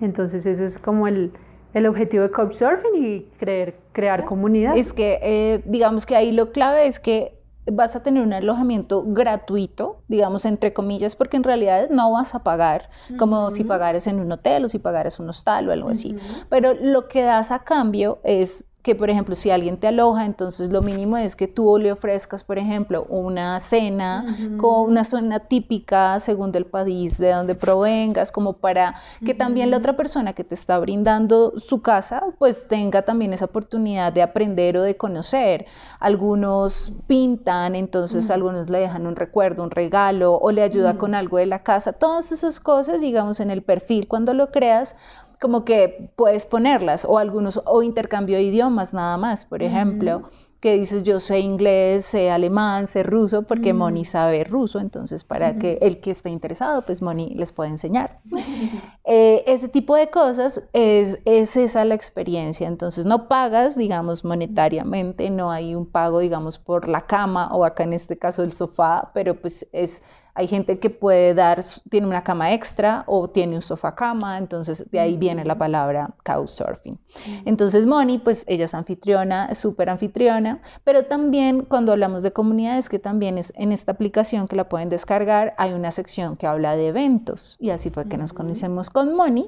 Entonces 0.00 0.46
ese 0.46 0.64
es 0.64 0.78
como 0.78 1.08
el, 1.08 1.32
el 1.74 1.86
objetivo 1.86 2.22
de 2.22 2.30
Couchsurfing 2.30 3.04
y 3.04 3.26
creer, 3.38 3.76
crear 3.92 4.24
comunidad. 4.24 4.76
Es 4.76 4.92
que 4.92 5.18
eh, 5.22 5.62
digamos 5.66 6.06
que 6.06 6.16
ahí 6.16 6.32
lo 6.32 6.52
clave 6.52 6.86
es 6.86 7.00
que 7.00 7.35
vas 7.72 7.96
a 7.96 8.02
tener 8.02 8.22
un 8.22 8.32
alojamiento 8.32 9.04
gratuito, 9.06 10.02
digamos 10.08 10.44
entre 10.44 10.72
comillas, 10.72 11.16
porque 11.16 11.36
en 11.36 11.44
realidad 11.44 11.88
no 11.90 12.12
vas 12.12 12.34
a 12.34 12.42
pagar 12.42 12.90
como 13.18 13.50
si 13.50 13.64
pagares 13.64 14.06
en 14.06 14.20
un 14.20 14.30
hotel 14.32 14.64
o 14.64 14.68
si 14.68 14.78
pagares 14.78 15.18
un 15.18 15.28
hostal 15.28 15.68
o 15.68 15.72
algo 15.72 15.88
así. 15.88 16.16
Pero 16.48 16.74
lo 16.74 17.08
que 17.08 17.22
das 17.22 17.50
a 17.50 17.60
cambio 17.60 18.18
es 18.22 18.66
que, 18.86 18.94
por 18.94 19.10
ejemplo, 19.10 19.34
si 19.34 19.50
alguien 19.50 19.78
te 19.78 19.88
aloja, 19.88 20.24
entonces 20.26 20.72
lo 20.72 20.80
mínimo 20.80 21.16
es 21.16 21.34
que 21.34 21.48
tú 21.48 21.76
le 21.76 21.90
ofrezcas, 21.90 22.44
por 22.44 22.56
ejemplo, 22.56 23.04
una 23.08 23.58
cena 23.58 24.36
con 24.58 24.88
una 24.88 25.02
zona 25.02 25.40
típica 25.40 26.20
según 26.20 26.54
el 26.54 26.66
país 26.66 27.18
de 27.18 27.32
donde 27.32 27.56
provengas, 27.56 28.30
como 28.30 28.52
para 28.52 28.94
que 29.24 29.34
también 29.34 29.72
la 29.72 29.78
otra 29.78 29.96
persona 29.96 30.34
que 30.34 30.44
te 30.44 30.54
está 30.54 30.78
brindando 30.78 31.54
su 31.58 31.82
casa, 31.82 32.22
pues 32.38 32.68
tenga 32.68 33.02
también 33.02 33.32
esa 33.32 33.46
oportunidad 33.46 34.12
de 34.12 34.22
aprender 34.22 34.76
o 34.76 34.82
de 34.82 34.96
conocer. 34.96 35.66
Algunos 35.98 36.92
pintan, 37.08 37.74
entonces 37.74 38.30
algunos 38.30 38.70
le 38.70 38.78
dejan 38.78 39.04
un 39.08 39.16
recuerdo, 39.16 39.64
un 39.64 39.72
regalo 39.72 40.36
o 40.36 40.52
le 40.52 40.62
ayuda 40.62 40.96
con 40.96 41.16
algo 41.16 41.38
de 41.38 41.46
la 41.46 41.64
casa. 41.64 41.94
Todas 41.94 42.30
esas 42.30 42.60
cosas, 42.60 43.00
digamos, 43.00 43.40
en 43.40 43.50
el 43.50 43.62
perfil, 43.62 44.06
cuando 44.06 44.32
lo 44.32 44.52
creas, 44.52 44.94
como 45.40 45.64
que 45.64 46.10
puedes 46.16 46.46
ponerlas 46.46 47.04
o 47.04 47.18
algunos 47.18 47.60
o 47.66 47.82
intercambio 47.82 48.36
de 48.36 48.44
idiomas 48.44 48.92
nada 48.92 49.16
más, 49.16 49.44
por 49.44 49.62
ejemplo, 49.62 50.30
que 50.60 50.74
dices 50.74 51.02
yo 51.02 51.20
sé 51.20 51.40
inglés, 51.40 52.04
sé 52.06 52.30
alemán, 52.30 52.86
sé 52.86 53.02
ruso, 53.02 53.42
porque 53.42 53.72
Moni 53.72 54.04
sabe 54.04 54.42
ruso, 54.42 54.80
entonces 54.80 55.22
para 55.22 55.58
que 55.58 55.78
el 55.82 56.00
que 56.00 56.10
esté 56.10 56.30
interesado, 56.30 56.82
pues 56.82 57.02
Moni 57.02 57.34
les 57.34 57.52
puede 57.52 57.70
enseñar. 57.70 58.20
Eh, 59.08 59.44
ese 59.46 59.68
tipo 59.68 59.94
de 59.94 60.10
cosas 60.10 60.68
es, 60.72 61.20
es 61.24 61.56
esa 61.56 61.84
la 61.84 61.94
experiencia, 61.94 62.66
entonces 62.66 63.06
no 63.06 63.28
pagas, 63.28 63.76
digamos, 63.76 64.24
monetariamente, 64.24 65.30
no 65.30 65.52
hay 65.52 65.76
un 65.76 65.86
pago, 65.86 66.18
digamos, 66.18 66.58
por 66.58 66.88
la 66.88 67.06
cama 67.06 67.54
o 67.54 67.64
acá 67.64 67.84
en 67.84 67.92
este 67.92 68.18
caso 68.18 68.42
el 68.42 68.52
sofá, 68.52 69.12
pero 69.14 69.40
pues 69.40 69.68
es 69.70 70.02
hay 70.36 70.46
gente 70.46 70.78
que 70.78 70.90
puede 70.90 71.34
dar, 71.34 71.60
tiene 71.88 72.06
una 72.06 72.22
cama 72.22 72.52
extra 72.52 73.04
o 73.06 73.28
tiene 73.28 73.56
un 73.56 73.62
sofá 73.62 73.94
cama, 73.94 74.36
entonces 74.36 74.88
de 74.90 75.00
ahí 75.00 75.16
viene 75.16 75.44
la 75.46 75.56
palabra 75.56 76.10
couchsurfing. 76.24 76.98
Entonces 77.46 77.86
Moni, 77.86 78.18
pues 78.18 78.44
ella 78.46 78.66
es 78.66 78.74
anfitriona, 78.74 79.54
súper 79.54 79.88
anfitriona, 79.88 80.60
pero 80.84 81.06
también 81.06 81.62
cuando 81.62 81.92
hablamos 81.92 82.22
de 82.22 82.32
comunidades, 82.32 82.90
que 82.90 82.98
también 82.98 83.38
es 83.38 83.52
en 83.56 83.72
esta 83.72 83.92
aplicación 83.92 84.46
que 84.46 84.56
la 84.56 84.68
pueden 84.68 84.90
descargar, 84.90 85.54
hay 85.56 85.72
una 85.72 85.90
sección 85.90 86.36
que 86.36 86.46
habla 86.46 86.76
de 86.76 86.88
eventos 86.88 87.56
y 87.58 87.70
así 87.70 87.88
fue 87.88 88.06
que 88.06 88.18
nos 88.18 88.34
conocemos 88.34 88.90
con 88.90 89.14
Moni 89.16 89.46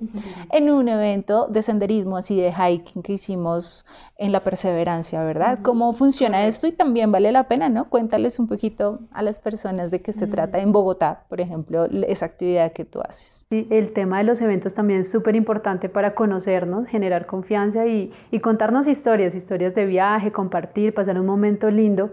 en 0.51 0.71
un 0.71 0.89
evento 0.89 1.49
de 1.49 1.61
senderismo, 1.61 2.17
así 2.17 2.41
de 2.41 2.51
hiking 2.51 3.03
que 3.03 3.13
hicimos 3.13 3.85
en 4.17 4.33
la 4.33 4.43
perseverancia, 4.43 5.23
¿verdad? 5.23 5.61
¿Cómo 5.63 5.93
funciona 5.93 6.47
esto? 6.47 6.67
Y 6.67 6.73
también 6.73 7.13
vale 7.13 7.31
la 7.31 7.47
pena, 7.47 7.69
¿no? 7.69 7.89
Cuéntales 7.89 8.39
un 8.39 8.49
poquito 8.49 9.01
a 9.13 9.23
las 9.23 9.39
personas 9.39 9.91
de 9.91 10.03
qué 10.03 10.13
se 10.13 10.27
trata 10.27 10.59
en 10.59 10.73
Bogotá, 10.79 11.25
por 11.29 11.41
ejemplo, 11.41 11.87
esa 12.07 12.27
actividad 12.27 12.73
que 12.73 12.85
tú 12.85 13.01
haces. 13.01 13.45
Sí, 13.51 13.67
el 13.71 13.93
tema 13.93 14.19
de 14.19 14.25
los 14.25 14.41
eventos 14.41 14.75
también 14.75 15.01
es 15.01 15.11
súper 15.11 15.35
importante 15.35 15.89
para 15.89 16.15
conocernos, 16.15 16.87
generar 16.87 17.27
confianza 17.27 17.87
y, 17.87 18.13
y, 18.31 18.39
contarnos 18.39 18.87
historias, 18.87 19.35
historias 19.35 19.75
de 19.75 19.87
viaje, 19.87 20.31
compartir, 20.31 20.95
pasar 20.95 21.19
un 21.19 21.27
momento 21.27 21.71
lindo. 21.71 22.11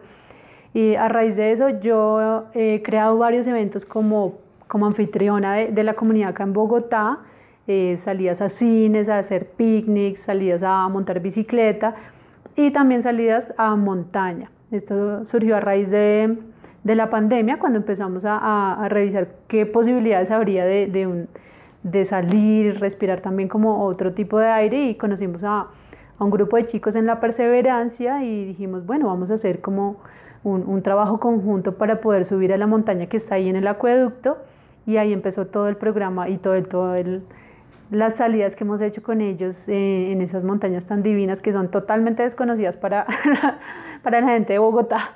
Y 0.74 0.96
a 0.96 1.08
raíz 1.08 1.36
de 1.36 1.52
eso 1.52 1.70
yo 1.80 2.46
he 2.54 2.82
creado 2.82 3.18
varios 3.18 3.46
eventos 3.46 3.86
como, 3.86 4.40
como 4.68 4.88
anfitriona 4.88 5.54
de, 5.54 5.68
de 5.68 5.84
la 5.84 5.94
comunidad 5.94 6.30
acá 6.30 6.44
en 6.44 6.54
Bogotá, 6.54 7.20
eh, 7.68 7.96
salidas 7.98 8.42
a 8.42 8.50
cines, 8.50 9.10
a 9.10 9.20
hacer 9.20 9.48
picnics, 9.52 10.22
salidas 10.22 10.64
a 10.64 10.88
montar 10.90 11.20
bicicleta 11.20 11.96
y 12.56 12.72
también 12.72 13.02
salidas 13.02 13.54
a 13.58 13.76
montaña. 13.76 14.52
Esto 14.72 15.24
surgió 15.26 15.56
a 15.58 15.60
raíz 15.60 15.92
de, 15.92 16.38
de 16.86 16.94
la 16.94 17.10
pandemia, 17.10 17.58
cuando 17.58 17.80
empezamos 17.80 18.26
a, 18.28 18.86
revisar 18.90 19.28
qué 19.48 19.66
posibilidades 19.66 20.30
habría 20.30 20.66
de, 20.66 20.86
de, 20.86 21.08
un, 21.08 21.28
salir, 22.06 22.80
respirar 22.80 23.22
también 23.22 23.50
como 23.50 23.84
otro 23.86 24.14
tipo 24.14 24.38
de 24.38 24.48
aire 24.48 24.86
y 24.86 24.96
conocimos 24.96 25.44
a, 25.44 25.68
un 26.20 26.30
grupo 26.30 26.58
de 26.58 26.68
chicos 26.68 26.96
en 26.96 27.08
la 27.08 27.20
perseverancia 27.20 28.24
y 28.24 28.46
dijimos, 28.46 28.86
bueno, 28.86 29.08
vamos 29.08 29.32
a 29.32 29.34
hacer 29.34 29.62
como 29.62 29.98
un, 30.44 30.64
un 30.66 30.84
trabajo 30.84 31.20
conjunto 31.20 31.76
para 31.76 32.00
poder 32.02 32.24
subir 32.24 32.54
a 32.54 32.58
la 32.58 32.68
montaña 32.68 33.08
que 33.08 33.18
está 33.18 33.36
ahí 33.36 33.50
en 33.50 33.56
el 33.56 33.68
acueducto 33.68 34.38
y 34.86 34.98
ahí 34.98 35.12
empezó 35.12 35.48
todo 35.48 35.68
el 35.68 35.78
programa 35.78 36.30
y 36.30 36.38
todo 36.38 36.54
el, 36.54 36.68
todo 36.68 36.94
el, 36.94 37.24
las 37.90 38.18
salidas 38.18 38.56
que 38.56 38.64
hemos 38.64 38.80
hecho 38.80 39.02
con 39.02 39.22
ellos 39.22 39.68
eh, 39.68 40.12
en 40.12 40.22
esas 40.22 40.44
montañas 40.44 40.86
tan 40.86 41.02
divinas 41.02 41.42
que 41.42 41.52
son 41.52 41.70
totalmente 41.70 42.22
desconocidas 42.22 42.78
para, 42.78 43.08
para 44.04 44.22
la 44.22 44.28
gente 44.30 44.54
de 44.54 44.60
Bogotá. 44.60 45.16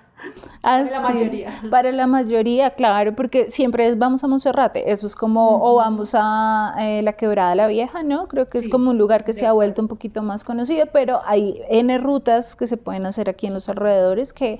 Para 0.62 0.84
la 0.84 1.00
mayoría. 1.02 1.62
Para 1.70 1.92
la 1.92 2.08
mayoría, 2.08 2.70
claro, 2.72 3.16
porque 3.16 3.50
siempre 3.50 3.88
es 3.88 3.98
vamos 3.98 4.24
a 4.24 4.28
Monserrate, 4.28 4.92
eso 4.92 5.08
es 5.08 5.16
como, 5.16 5.64
o 5.64 5.76
vamos 5.76 6.16
a 6.18 6.76
eh, 6.80 7.02
la 7.02 7.14
Quebrada 7.14 7.56
la 7.56 7.68
Vieja, 7.68 8.04
¿no? 8.04 8.28
Creo 8.28 8.48
que 8.48 8.58
es 8.58 8.70
como 8.70 8.92
un 8.92 8.98
lugar 8.98 9.24
que 9.24 9.34
se 9.34 9.46
ha 9.46 9.54
vuelto 9.54 9.82
un 9.82 9.88
poquito 9.88 10.22
más 10.22 10.44
conocido, 10.44 10.86
pero 10.92 11.22
hay 11.26 11.62
N 11.70 11.98
rutas 12.00 12.56
que 12.56 12.68
se 12.68 12.78
pueden 12.78 13.06
hacer 13.06 13.30
aquí 13.30 13.48
en 13.48 13.54
los 13.54 13.70
alrededores 13.70 14.34
que 14.34 14.60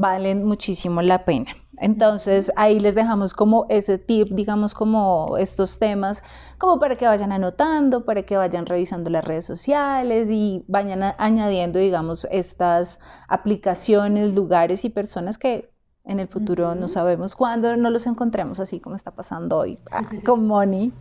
valen 0.00 0.44
muchísimo 0.44 1.02
la 1.02 1.24
pena. 1.24 1.54
Entonces 1.76 2.52
ahí 2.56 2.78
les 2.78 2.94
dejamos 2.94 3.32
como 3.32 3.66
ese 3.68 3.98
tip, 3.98 4.28
digamos 4.32 4.74
como 4.74 5.36
estos 5.38 5.78
temas, 5.78 6.22
como 6.58 6.78
para 6.78 6.96
que 6.96 7.06
vayan 7.06 7.32
anotando, 7.32 8.04
para 8.04 8.22
que 8.22 8.36
vayan 8.36 8.66
revisando 8.66 9.08
las 9.08 9.24
redes 9.24 9.46
sociales 9.46 10.30
y 10.30 10.64
vayan 10.68 11.14
añadiendo, 11.18 11.78
digamos, 11.78 12.26
estas 12.30 13.00
aplicaciones, 13.28 14.34
lugares 14.34 14.84
y 14.84 14.90
personas 14.90 15.38
que 15.38 15.70
en 16.04 16.18
el 16.18 16.28
futuro 16.28 16.74
no 16.74 16.88
sabemos 16.88 17.36
cuándo 17.36 17.76
no 17.76 17.88
los 17.90 18.06
encontremos, 18.06 18.58
así 18.58 18.80
como 18.80 18.96
está 18.96 19.10
pasando 19.10 19.58
hoy 19.58 19.78
ah, 19.90 20.02
con 20.24 20.46
Moni, 20.46 20.92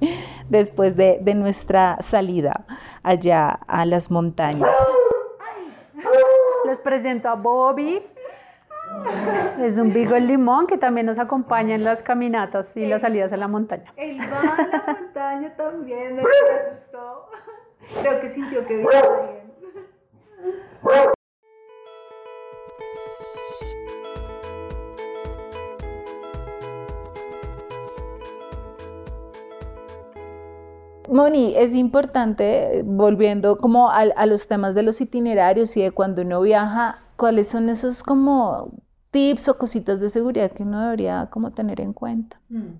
después 0.49 0.95
de, 0.95 1.19
de 1.21 1.35
nuestra 1.35 1.97
salida 1.99 2.65
allá 3.03 3.49
a 3.67 3.85
las 3.85 4.11
montañas. 4.11 4.69
Les 6.65 6.79
presento 6.79 7.29
a 7.29 7.35
Bobby. 7.35 8.01
Es 9.61 9.77
un 9.77 9.93
Beagle 9.93 10.21
Limón 10.21 10.67
que 10.67 10.77
también 10.77 11.05
nos 11.05 11.19
acompaña 11.19 11.75
en 11.75 11.83
las 11.83 12.01
caminatas 12.01 12.75
y 12.77 12.85
las 12.85 13.01
salidas 13.01 13.33
a 13.33 13.37
la 13.37 13.47
montaña. 13.47 13.93
Él 13.97 14.19
va 14.19 14.39
a 14.39 14.55
la 14.55 14.99
montaña 14.99 15.53
también, 15.55 16.15
me 16.15 16.21
asustó. 16.21 17.29
Creo 18.01 18.19
que 18.19 18.27
sintió 18.27 18.65
que 18.65 18.77
vino 18.77 18.89
bien. 18.89 19.49
Moni, 31.09 31.55
es 31.57 31.75
importante, 31.75 32.83
volviendo 32.85 33.57
como 33.57 33.89
a, 33.89 33.97
a, 33.97 34.25
los 34.27 34.47
temas 34.47 34.75
de 34.75 34.83
los 34.83 35.01
itinerarios 35.01 35.75
y 35.75 35.81
de 35.81 35.91
cuando 35.91 36.21
uno 36.21 36.39
viaja, 36.41 36.99
¿cuáles 37.19 37.49
son 37.49 37.67
esos 37.67 38.01
como 38.01 38.71
tips 39.11 39.49
o 39.49 39.57
cositas 39.57 39.99
de 39.99 40.07
seguridad 40.07 40.51
que 40.51 40.63
uno 40.63 40.81
debería 40.81 41.27
como 41.29 41.51
tener 41.51 41.81
en 41.81 41.91
cuenta? 41.91 42.39
Mm. 42.47 42.79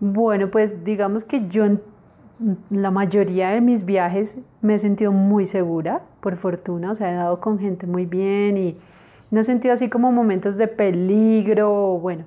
Bueno, 0.00 0.50
pues 0.50 0.84
digamos 0.84 1.24
que 1.24 1.46
yo 1.48 1.64
en 1.64 1.80
la 2.68 2.90
mayoría 2.90 3.50
de 3.50 3.60
mis 3.60 3.84
viajes 3.84 4.36
me 4.60 4.74
he 4.74 4.78
sentido 4.78 5.12
muy 5.12 5.46
segura, 5.46 6.02
por 6.20 6.36
fortuna, 6.36 6.90
o 6.90 6.94
sea, 6.96 7.12
he 7.12 7.14
dado 7.14 7.40
con 7.40 7.60
gente 7.60 7.86
muy 7.86 8.06
bien 8.06 8.58
y 8.58 8.76
no 9.30 9.40
he 9.40 9.44
sentido 9.44 9.72
así 9.72 9.88
como 9.88 10.10
momentos 10.10 10.58
de 10.58 10.66
peligro, 10.66 11.98
bueno, 11.98 12.24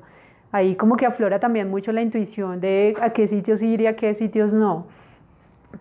ahí 0.53 0.75
como 0.75 0.95
que 0.95 1.05
aflora 1.05 1.39
también 1.41 1.69
mucho 1.69 1.91
la 1.91 2.01
intuición 2.01 2.61
de 2.61 2.95
a 3.01 3.09
qué 3.11 3.27
sitios 3.27 3.61
ir 3.61 3.81
y 3.81 3.87
a 3.87 3.97
qué 3.97 4.13
sitios 4.13 4.53
no. 4.53 4.87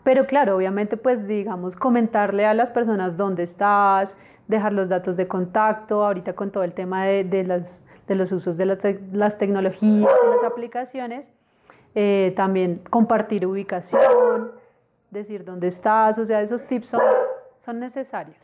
Pero 0.03 0.27
claro, 0.27 0.57
obviamente 0.57 0.97
pues 0.97 1.29
digamos 1.29 1.77
comentarle 1.77 2.45
a 2.47 2.53
las 2.53 2.71
personas 2.71 3.17
dónde 3.17 3.45
estás, 3.45 4.17
dejar 4.49 4.73
los 4.73 4.89
datos 4.89 5.17
de 5.17 5.29
contacto, 5.29 6.05
ahorita 6.05 6.33
con 6.33 6.51
todo 6.51 6.65
el 6.65 6.73
tema 6.73 7.05
de, 7.05 7.23
de, 7.23 7.45
las, 7.45 7.83
de 8.09 8.15
los 8.15 8.33
usos 8.33 8.57
de 8.57 8.67
las, 8.67 8.79
las, 9.13 9.39
tecnologías 9.39 10.11
y 10.25 10.31
las 10.31 10.43
aplicaciones, 10.43 11.31
eh, 11.95 12.33
también 12.35 12.81
compartir 12.91 13.47
ubicación, 13.47 14.51
decir 15.11 15.45
dónde 15.45 15.69
estás, 15.69 16.19
o 16.19 16.25
sea, 16.25 16.41
esos 16.41 16.65
tips 16.65 16.89
son, 16.89 17.01
son 17.59 17.79
necesarios. 17.79 18.37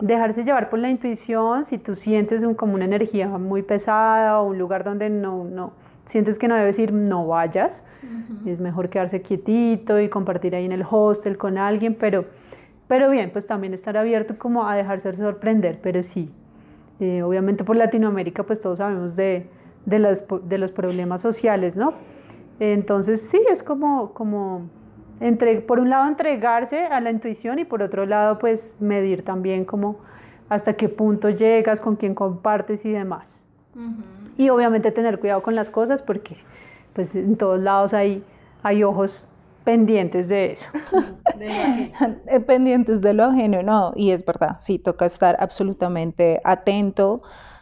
Dejarse 0.00 0.42
llevar 0.42 0.70
por 0.70 0.80
la 0.80 0.88
intuición, 0.88 1.62
si 1.64 1.78
tú 1.78 1.94
sientes 1.94 2.42
un, 2.42 2.54
como 2.54 2.74
una 2.74 2.86
energía 2.86 3.28
muy 3.28 3.62
pesada 3.62 4.40
o 4.40 4.46
un 4.46 4.58
lugar 4.58 4.82
donde 4.82 5.08
no, 5.08 5.44
no 5.44 5.72
sientes 6.04 6.38
que 6.38 6.48
no 6.48 6.56
debes 6.56 6.78
ir, 6.78 6.92
no 6.92 7.26
vayas. 7.26 7.84
Uh 8.02 8.06
-huh. 8.46 8.50
Es 8.50 8.60
mejor 8.60 8.88
quedarse 8.88 9.22
quietito 9.22 10.00
y 10.00 10.08
compartir 10.08 10.54
ahí 10.56 10.64
en 10.64 10.72
el 10.72 10.84
hostel 10.88 11.38
con 11.38 11.58
alguien, 11.58 11.94
pero 11.94 12.24
pero 12.88 13.10
bien, 13.10 13.30
pues 13.30 13.46
también 13.46 13.74
estar 13.74 13.96
abierto 13.96 14.36
como 14.38 14.66
a 14.66 14.76
dejarse 14.76 15.14
sorprender, 15.16 15.78
pero 15.82 16.02
sí. 16.02 16.30
Eh, 17.00 17.22
obviamente 17.22 17.64
por 17.64 17.76
Latinoamérica 17.76 18.44
pues 18.44 18.60
todos 18.60 18.78
sabemos 18.78 19.16
de, 19.16 19.48
de, 19.84 19.98
los, 19.98 20.24
de 20.44 20.58
los 20.58 20.70
problemas 20.70 21.22
sociales, 21.22 21.76
¿no? 21.76 21.94
Entonces 22.60 23.20
sí, 23.20 23.40
es 23.50 23.62
como, 23.62 24.12
como 24.12 24.68
entre, 25.20 25.60
por 25.60 25.80
un 25.80 25.90
lado 25.90 26.06
entregarse 26.06 26.86
a 26.86 27.00
la 27.00 27.10
intuición 27.10 27.58
y 27.58 27.64
por 27.64 27.82
otro 27.82 28.06
lado 28.06 28.38
pues 28.38 28.80
medir 28.80 29.24
también 29.24 29.64
como 29.64 29.96
hasta 30.48 30.74
qué 30.74 30.88
punto 30.88 31.30
llegas, 31.30 31.80
con 31.80 31.96
quién 31.96 32.14
compartes 32.14 32.84
y 32.84 32.92
demás. 32.92 33.44
Uh 33.74 33.80
-huh. 33.80 33.94
Y 34.36 34.50
obviamente 34.50 34.92
tener 34.92 35.18
cuidado 35.18 35.42
con 35.42 35.54
las 35.56 35.68
cosas 35.68 36.00
porque 36.02 36.36
pues 36.92 37.16
en 37.16 37.36
todos 37.36 37.60
lados 37.60 37.92
hay, 37.92 38.22
hay 38.62 38.84
ojos 38.84 39.28
pendientes 39.64 40.28
de 40.28 40.52
eso. 40.52 40.66
De 41.38 42.40
pendientes 42.46 43.02
de 43.02 43.14
lo 43.14 43.24
ajeno, 43.24 43.62
no, 43.62 43.92
y 43.96 44.10
es 44.10 44.24
verdad, 44.24 44.56
sí, 44.60 44.78
toca 44.78 45.06
estar 45.06 45.36
absolutamente 45.40 46.40
atento. 46.44 47.18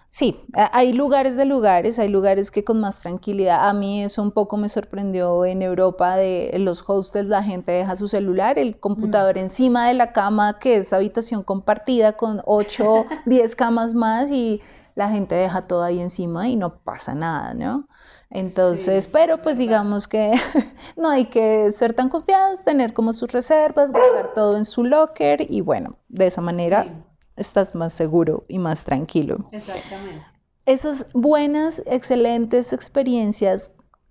Sí, 0.09 0.45
hay 0.53 0.93
lugares 0.93 1.37
de 1.37 1.47
lugares, 1.47 1.99
hay 1.99 2.09
lugares 2.09 2.51
que 2.51 2.65
con 2.65 2.81
más 2.81 3.01
tranquilidad, 3.01 3.67
a 3.67 3.73
mí 3.73 4.05
eso 4.05 4.23
un 4.23 4.31
poco 4.31 4.59
me 4.59 4.69
sorprendió 4.69 5.47
en 5.47 5.63
Europa 5.63 6.17
de 6.17 6.55
los 6.59 6.85
hostels, 6.87 7.29
la 7.29 7.43
gente 7.43 7.73
deja 7.73 7.95
su 7.95 8.09
celular, 8.09 8.59
el 8.59 8.79
computador 8.79 9.37
mm. 9.37 9.39
encima 9.39 9.89
de 9.89 9.95
la 9.95 10.13
cama, 10.13 10.59
que 10.59 10.77
es 10.77 10.93
habitación 10.93 11.43
compartida 11.43 12.13
con 12.19 12.43
8, 12.45 13.07
10 13.25 13.57
camas 13.57 13.95
más 13.95 14.31
y 14.31 14.61
la 14.95 15.09
gente 15.09 15.35
deja 15.35 15.67
todo 15.67 15.83
ahí 15.83 16.01
encima 16.01 16.47
y 16.47 16.57
no 16.57 16.75
pasa 16.75 17.15
nada, 17.15 17.55
¿no? 17.55 17.87
Entonces, 18.35 19.05
sí, 19.05 19.11
pero 19.13 19.43
pues 19.43 19.59
digamos 19.59 20.09
que 20.09 20.33
no 20.97 21.11
hay 21.11 21.27
que 21.27 21.71
ser 21.71 21.93
tan 21.93 22.09
confiados, 22.09 22.65
tener 22.65 22.95
como 22.95 23.13
sus 23.13 23.31
reservas, 23.31 23.93
guardar 23.93 24.33
todo 24.33 24.57
en 24.57 24.65
su 24.65 24.85
locker 24.85 25.47
y 25.51 25.61
bueno, 25.61 25.97
de 26.09 26.27
esa 26.27 26.41
manera 26.41 26.85
sí. 26.85 26.91
estás 27.37 27.75
más 27.75 27.93
seguro 27.93 28.45
y 28.49 28.59
más 28.59 28.85
tranquilo. 28.85 29.51
Exactamente. 29.53 30.25
Esas 30.65 31.07
buenas, 31.13 31.83
excelentes 31.85 32.73
experiencias, 32.73 33.71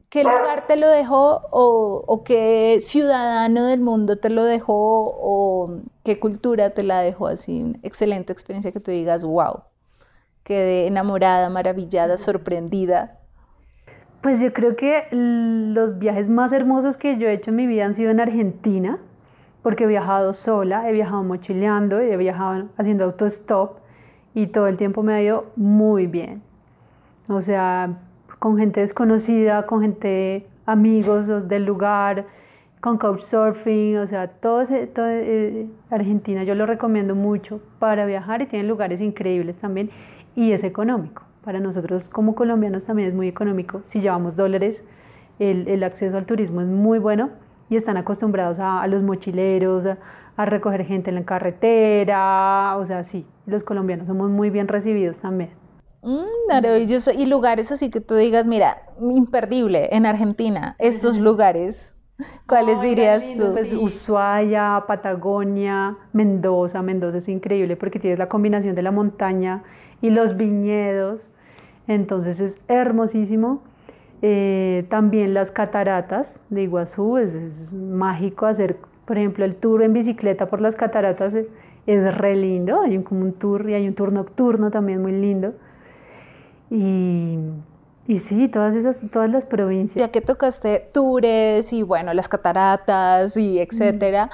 ¿qué 0.10 0.24
lugar 0.24 0.68
te 0.68 0.76
lo 0.76 0.88
dejó 0.90 1.42
o, 1.50 2.04
o 2.06 2.24
qué 2.24 2.78
ciudadano 2.80 3.66
del 3.66 3.80
mundo 3.80 4.20
te 4.20 4.30
lo 4.30 4.44
dejó 4.44 5.18
o 5.20 5.80
qué 6.04 6.20
cultura 6.20 6.72
te 6.72 6.84
la 6.84 7.02
dejó 7.02 7.26
así? 7.26 7.64
Una 7.64 7.80
excelente 7.82 8.32
experiencia 8.32 8.72
que 8.72 8.80
tú 8.80 8.92
digas, 8.92 9.24
wow, 9.24 9.62
quedé 10.44 10.86
enamorada, 10.86 11.50
maravillada, 11.50 12.18
sorprendida 12.18 13.18
pues 14.22 14.42
yo 14.42 14.54
creo 14.54 14.76
que 14.76 15.06
los 15.12 15.98
viajes 15.98 16.30
más 16.30 16.54
hermosos 16.54 16.98
que 16.98 17.18
yo 17.18 17.28
he 17.28 17.34
hecho 17.34 17.50
en 17.50 17.56
mi 17.56 17.68
vida 17.68 17.86
han 17.86 17.94
sido 17.94 18.12
en 18.12 18.20
Argentina, 18.20 19.00
porque 19.64 19.84
he 19.86 19.88
viajado 19.88 20.34
sola, 20.34 20.88
he 20.90 20.92
viajado 20.92 21.24
mochileando, 21.24 22.00
he 22.00 22.16
viajado 22.18 22.70
haciendo 22.78 23.06
autostop 23.06 23.78
y 24.34 24.48
todo 24.48 24.68
el 24.68 24.78
tiempo 24.78 25.04
me 25.04 25.14
ha 25.14 25.22
ido 25.22 25.48
muy 25.56 26.08
bien. 26.08 26.42
O 27.28 27.42
sea, 27.42 27.98
con 28.40 28.58
gente 28.58 28.80
desconocida, 28.80 29.66
con 29.66 29.82
gente, 29.82 30.48
amigos 30.66 31.48
del 31.48 31.66
lugar, 31.66 32.26
con 32.80 32.98
couchsurfing, 32.98 33.98
o 33.98 34.08
sea, 34.08 34.28
todo, 34.28 34.64
eh, 34.70 35.68
Argentina 35.90 36.44
yo 36.44 36.56
lo 36.56 36.66
recomiendo 36.66 37.16
mucho 37.16 37.62
para 37.80 38.06
viajar 38.06 38.42
y 38.42 38.48
tiene 38.48 38.68
lugares 38.68 39.02
increíbles 39.02 39.58
también 39.58 39.90
y 40.36 40.52
es 40.52 40.64
económico. 40.64 41.24
Para 41.44 41.60
nosotros 41.60 42.10
como 42.10 42.36
colombianos 42.36 42.86
también 42.86 43.10
es 43.10 43.16
muy 43.16 43.28
económico. 43.28 43.82
Si 43.86 44.00
llevamos 44.00 44.36
dólares, 44.36 44.84
el, 45.40 45.68
el 45.68 45.84
acceso 45.84 46.18
al 46.18 46.26
turismo 46.26 46.62
es 46.62 46.68
muy 46.68 47.00
bueno 47.00 47.32
y 47.70 47.76
están 47.76 47.98
acostumbrados 47.98 48.60
a, 48.60 48.82
a 48.82 48.88
los 48.88 49.02
mochileros, 49.02 49.86
a, 49.86 49.98
a, 50.36 50.46
recoger 50.46 50.86
gente 50.86 51.10
en 51.10 51.16
la 51.16 51.26
carretera, 51.26 52.76
o 52.78 52.86
sea, 52.86 53.04
sí, 53.04 53.26
los 53.46 53.64
colombianos 53.64 54.08
somos 54.08 54.30
muy 54.30 54.50
bien 54.50 54.68
recibidos 54.68 55.22
también. 55.22 55.52
Mm, 56.04 56.48
maravilloso. 56.50 57.12
Y 57.12 57.26
lugares 57.26 57.72
así 57.72 57.90
que 57.90 58.02
tú 58.02 58.16
digas, 58.16 58.48
mira, 58.48 58.84
imperdible 59.00 59.90
en 59.92 60.06
Argentina, 60.06 60.76
estos 60.80 61.18
lugares. 61.22 61.96
¿Cuáles 62.48 62.80
dirías 62.82 63.34
tú? 63.36 63.50
Pues 63.52 63.74
Ushuaia, 63.74 64.84
Patagonia, 64.88 65.98
Mendoza. 66.14 66.84
Mendoza 66.84 67.18
es 67.18 67.28
increíble 67.28 67.76
porque 67.76 68.00
tienes 68.00 68.20
la 68.20 68.30
combinación 68.30 68.76
de 68.76 68.84
la 68.84 68.92
montaña 68.92 69.64
y 70.02 70.10
los 70.10 70.38
viñedos. 70.38 71.32
Entonces 71.88 72.40
es 72.40 72.60
hermosísimo. 72.68 73.62
Eh, 74.22 74.86
también 74.90 75.34
las 75.34 75.50
cataratas 75.50 76.44
de 76.50 76.64
Iguazú, 76.64 77.18
es, 77.18 77.74
mágico 77.74 78.46
hacer, 78.46 78.78
por 79.06 79.18
ejemplo, 79.18 79.46
el 79.46 79.56
tour 79.56 79.82
en 79.82 79.94
bicicleta 79.94 80.48
por 80.48 80.62
las 80.62 80.76
cataratas 80.76 81.34
es, 81.34 81.48
es 81.88 82.18
re 82.18 82.36
lindo. 82.36 82.82
Hay 82.82 82.98
un, 82.98 83.04
como 83.04 83.22
un 83.22 83.34
tour 83.34 83.70
y 83.70 83.74
hay 83.74 83.88
un 83.88 83.96
tour 83.96 84.12
nocturno 84.12 84.70
también 84.70 85.02
muy 85.02 85.12
lindo. 85.12 85.54
Y, 86.70 87.40
y 88.08 88.20
sí, 88.20 88.48
todas 88.48 88.76
esas, 88.76 89.04
todas 89.12 89.30
las 89.30 89.46
provincias. 89.46 90.00
Ya 90.00 90.12
que 90.12 90.22
tocaste 90.22 90.90
tours 90.94 91.74
y 91.74 91.84
bueno, 91.84 92.14
las 92.14 92.30
cataratas 92.30 93.38
y 93.38 93.60
etcétera, 93.60 94.30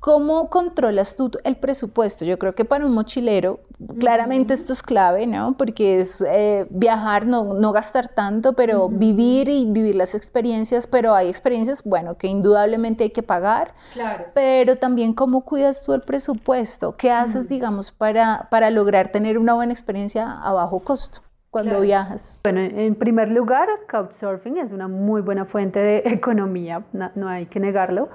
¿cómo 0.00 0.48
controlas 0.48 1.16
tú 1.16 1.30
el 1.44 1.56
presupuesto? 1.56 2.24
Yo 2.24 2.38
creo 2.38 2.54
que 2.54 2.64
para 2.64 2.86
un 2.86 2.92
mochilero, 2.92 3.60
claramente 3.98 4.54
esto 4.54 4.72
es 4.72 4.82
clave, 4.82 5.26
¿no? 5.26 5.56
Porque 5.56 5.98
es 5.98 6.24
eh, 6.28 6.66
viajar, 6.70 7.26
no, 7.26 7.54
no, 7.54 7.72
gastar 7.72 8.08
tanto, 8.08 8.52
pero 8.52 8.88
vivir 8.88 9.48
y 9.48 9.64
vivir 9.64 9.94
las 9.96 10.14
experiencias, 10.14 10.86
pero 10.86 11.14
hay 11.14 11.28
experiencias, 11.28 11.82
bueno, 11.84 12.16
que 12.16 12.28
indudablemente 12.28 13.04
hay 13.04 13.10
que 13.10 13.22
pagar, 13.22 13.74
Claro. 13.92 14.26
pero 14.34 14.76
también 14.76 15.12
cómo 15.14 15.42
cuidas 15.44 15.82
tú 15.82 15.92
el 15.94 16.02
presupuesto, 16.02 16.96
qué 16.96 17.10
haces, 17.10 17.48
digamos, 17.48 17.90
para, 17.90 18.48
para 18.50 18.70
lograr 18.70 19.08
tener 19.08 19.38
una 19.38 19.54
buena 19.54 19.72
experiencia 19.72 20.40
a 20.42 20.52
bajo 20.52 20.78
costo 20.80 21.20
cuando 21.50 21.70
Claro. 21.70 21.82
viajas. 21.82 22.40
Bueno, 22.44 22.60
en 22.60 22.94
primer 22.94 23.28
lugar, 23.28 23.68
Couchsurfing 23.90 24.58
es 24.58 24.70
una 24.70 24.86
muy 24.86 25.22
buena 25.22 25.44
fuente 25.44 25.80
de 25.80 26.02
economía, 26.04 26.84
no, 26.92 27.10
no 27.14 27.28
hay 27.28 27.46
que 27.46 27.58
negarlo. 27.58 28.08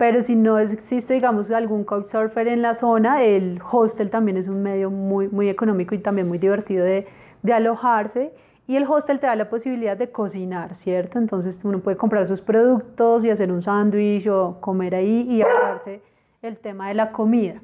Pero 0.00 0.22
si 0.22 0.34
no 0.34 0.58
existe, 0.58 1.12
digamos, 1.12 1.50
algún 1.50 1.84
couchsurfer 1.84 2.48
en 2.48 2.62
la 2.62 2.74
zona, 2.74 3.22
el 3.22 3.60
hostel 3.70 4.08
también 4.08 4.38
es 4.38 4.48
un 4.48 4.62
medio 4.62 4.90
muy, 4.90 5.28
muy 5.28 5.50
económico 5.50 5.94
y 5.94 5.98
también 5.98 6.26
muy 6.26 6.38
divertido 6.38 6.86
de, 6.86 7.06
de 7.42 7.52
alojarse. 7.52 8.32
Y 8.66 8.76
el 8.76 8.86
hostel 8.88 9.18
te 9.18 9.26
da 9.26 9.36
la 9.36 9.50
posibilidad 9.50 9.98
de 9.98 10.10
cocinar, 10.10 10.74
¿cierto? 10.74 11.18
Entonces 11.18 11.62
uno 11.64 11.80
puede 11.80 11.98
comprar 11.98 12.24
sus 12.24 12.40
productos 12.40 13.26
y 13.26 13.30
hacer 13.30 13.52
un 13.52 13.60
sándwich 13.60 14.26
o 14.26 14.56
comer 14.60 14.94
ahí 14.94 15.26
y 15.28 15.42
ahorrarse 15.42 16.00
el 16.40 16.56
tema 16.56 16.88
de 16.88 16.94
la 16.94 17.12
comida. 17.12 17.60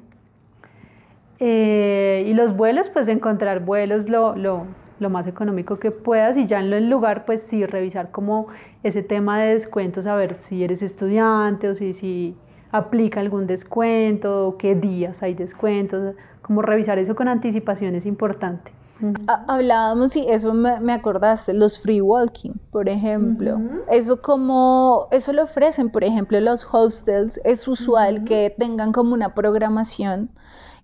Eh, 1.39 2.23
y 2.27 2.35
los 2.35 2.55
vuelos, 2.55 2.87
pues 2.89 3.07
encontrar 3.07 3.61
vuelos 3.61 4.09
lo, 4.09 4.35
lo, 4.35 4.67
lo, 4.99 5.09
más 5.09 5.27
económico 5.27 5.79
que 5.79 5.91
puedas 5.91 6.37
y 6.37 6.47
ya 6.47 6.59
en 6.59 6.71
el 6.73 6.89
lugar, 6.89 7.25
pues 7.25 7.41
sí, 7.41 7.65
revisar 7.65 8.11
como 8.11 8.47
ese 8.83 9.03
tema 9.03 9.39
de 9.39 9.53
descuentos, 9.53 10.05
a 10.05 10.15
ver 10.15 10.37
si 10.41 10.63
eres 10.63 10.81
estudiante 10.81 11.69
o 11.69 11.75
si, 11.75 11.93
si 11.93 12.35
aplica 12.71 13.19
algún 13.19 13.47
descuento, 13.47 14.55
qué 14.59 14.75
días 14.75 15.23
hay 15.23 15.33
descuentos, 15.33 16.15
como 16.41 16.61
revisar 16.61 16.97
eso 16.99 17.15
con 17.15 17.27
anticipación 17.27 17.95
es 17.95 18.05
importante. 18.05 18.71
Uh 18.99 19.07
-huh. 19.11 19.43
Hablábamos 19.47 20.15
y 20.15 20.27
eso 20.27 20.53
me, 20.53 20.79
me, 20.79 20.93
acordaste, 20.93 21.53
los 21.53 21.79
free 21.79 22.01
walking, 22.01 22.53
por 22.71 22.89
ejemplo. 22.89 23.57
Uh 23.57 23.59
-huh. 23.59 23.83
Eso 23.91 24.21
como, 24.21 25.07
eso 25.11 25.33
lo 25.33 25.43
ofrecen, 25.43 25.89
por 25.91 26.03
ejemplo, 26.03 26.39
los 26.39 26.67
hostels. 26.71 27.39
Es 27.43 27.67
usual 27.67 28.15
uh 28.15 28.17
-huh. 28.19 28.23
que 28.25 28.55
tengan 28.57 28.91
como 28.91 29.13
una 29.13 29.35
programación 29.35 30.29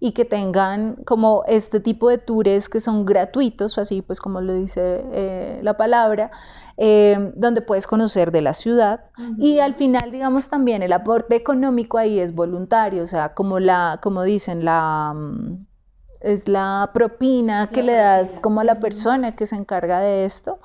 y 0.03 0.11
que 0.11 0.25
tengan 0.25 0.95
como 1.05 1.45
este 1.47 1.79
tipo 1.79 2.09
de 2.09 2.17
tours 2.17 2.67
que 2.67 2.81
son 2.81 3.05
gratuitos, 3.05 3.77
así 3.77 4.01
pues 4.01 4.19
como 4.19 4.41
lo 4.41 4.53
dice 4.53 5.01
eh, 5.13 5.59
la 5.61 5.77
palabra, 5.77 6.29
eh, 6.75 7.31
donde 7.37 7.61
puedes 7.61 7.87
conocer 7.87 8.33
de 8.33 8.41
la 8.41 8.53
ciudad 8.53 9.05
uh 9.17 9.21
-huh. 9.21 9.35
y 9.37 9.59
al 9.61 9.75
final 9.75 10.11
digamos 10.11 10.49
también 10.49 10.83
el 10.83 10.91
aporte 10.91 11.37
económico 11.37 11.97
ahí 11.97 12.19
es 12.19 12.35
voluntario, 12.35 13.01
o 13.01 13.07
sea, 13.07 13.33
como 13.33 13.61
la, 13.61 13.99
como 14.03 14.23
dicen, 14.23 14.65
la 14.65 15.15
es 16.19 16.49
la 16.49 16.89
propina 16.93 17.67
que 17.67 17.81
la 17.81 17.91
le 17.91 17.97
das 17.97 18.27
propina. 18.27 18.41
como 18.41 18.59
a 18.59 18.63
la 18.65 18.79
persona 18.81 19.31
que 19.31 19.45
se 19.45 19.55
encarga 19.55 20.01
de 20.01 20.25
esto, 20.25 20.59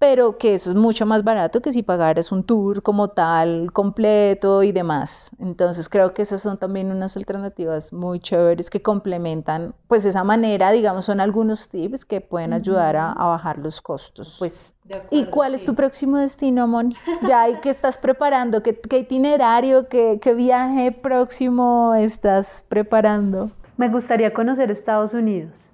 pero 0.00 0.38
que 0.38 0.54
eso 0.54 0.70
es 0.70 0.76
mucho 0.76 1.04
más 1.04 1.24
barato 1.24 1.60
que 1.60 1.72
si 1.72 1.82
pagaras 1.82 2.32
un 2.32 2.42
tour 2.42 2.82
como 2.82 3.08
tal, 3.08 3.70
completo 3.70 4.62
y 4.62 4.72
demás. 4.72 5.30
Entonces 5.38 5.90
creo 5.90 6.14
que 6.14 6.22
esas 6.22 6.40
son 6.40 6.56
también 6.56 6.90
unas 6.90 7.18
alternativas 7.18 7.92
muy 7.92 8.18
chéveres 8.18 8.70
que 8.70 8.80
complementan 8.80 9.74
pues 9.88 10.06
esa 10.06 10.24
manera, 10.24 10.72
digamos, 10.72 11.04
son 11.04 11.20
algunos 11.20 11.68
tips 11.68 12.06
que 12.06 12.22
pueden 12.22 12.54
ayudar 12.54 12.96
a, 12.96 13.12
a 13.12 13.26
bajar 13.26 13.58
los 13.58 13.82
costos. 13.82 14.36
Pues, 14.38 14.72
acuerdo, 14.86 15.08
¿Y 15.10 15.26
cuál 15.26 15.50
sí. 15.50 15.56
es 15.56 15.66
tu 15.66 15.74
próximo 15.74 16.16
destino, 16.16 16.66
Moni? 16.66 16.96
Ya, 17.28 17.50
¿y 17.50 17.56
qué 17.56 17.68
estás 17.68 17.98
preparando? 17.98 18.62
¿Qué, 18.62 18.80
qué 18.80 19.00
itinerario, 19.00 19.86
qué, 19.88 20.18
qué 20.18 20.32
viaje 20.32 20.92
próximo 20.92 21.94
estás 21.94 22.64
preparando? 22.66 23.50
Me 23.76 23.90
gustaría 23.90 24.32
conocer 24.32 24.70
Estados 24.70 25.12
Unidos. 25.12 25.69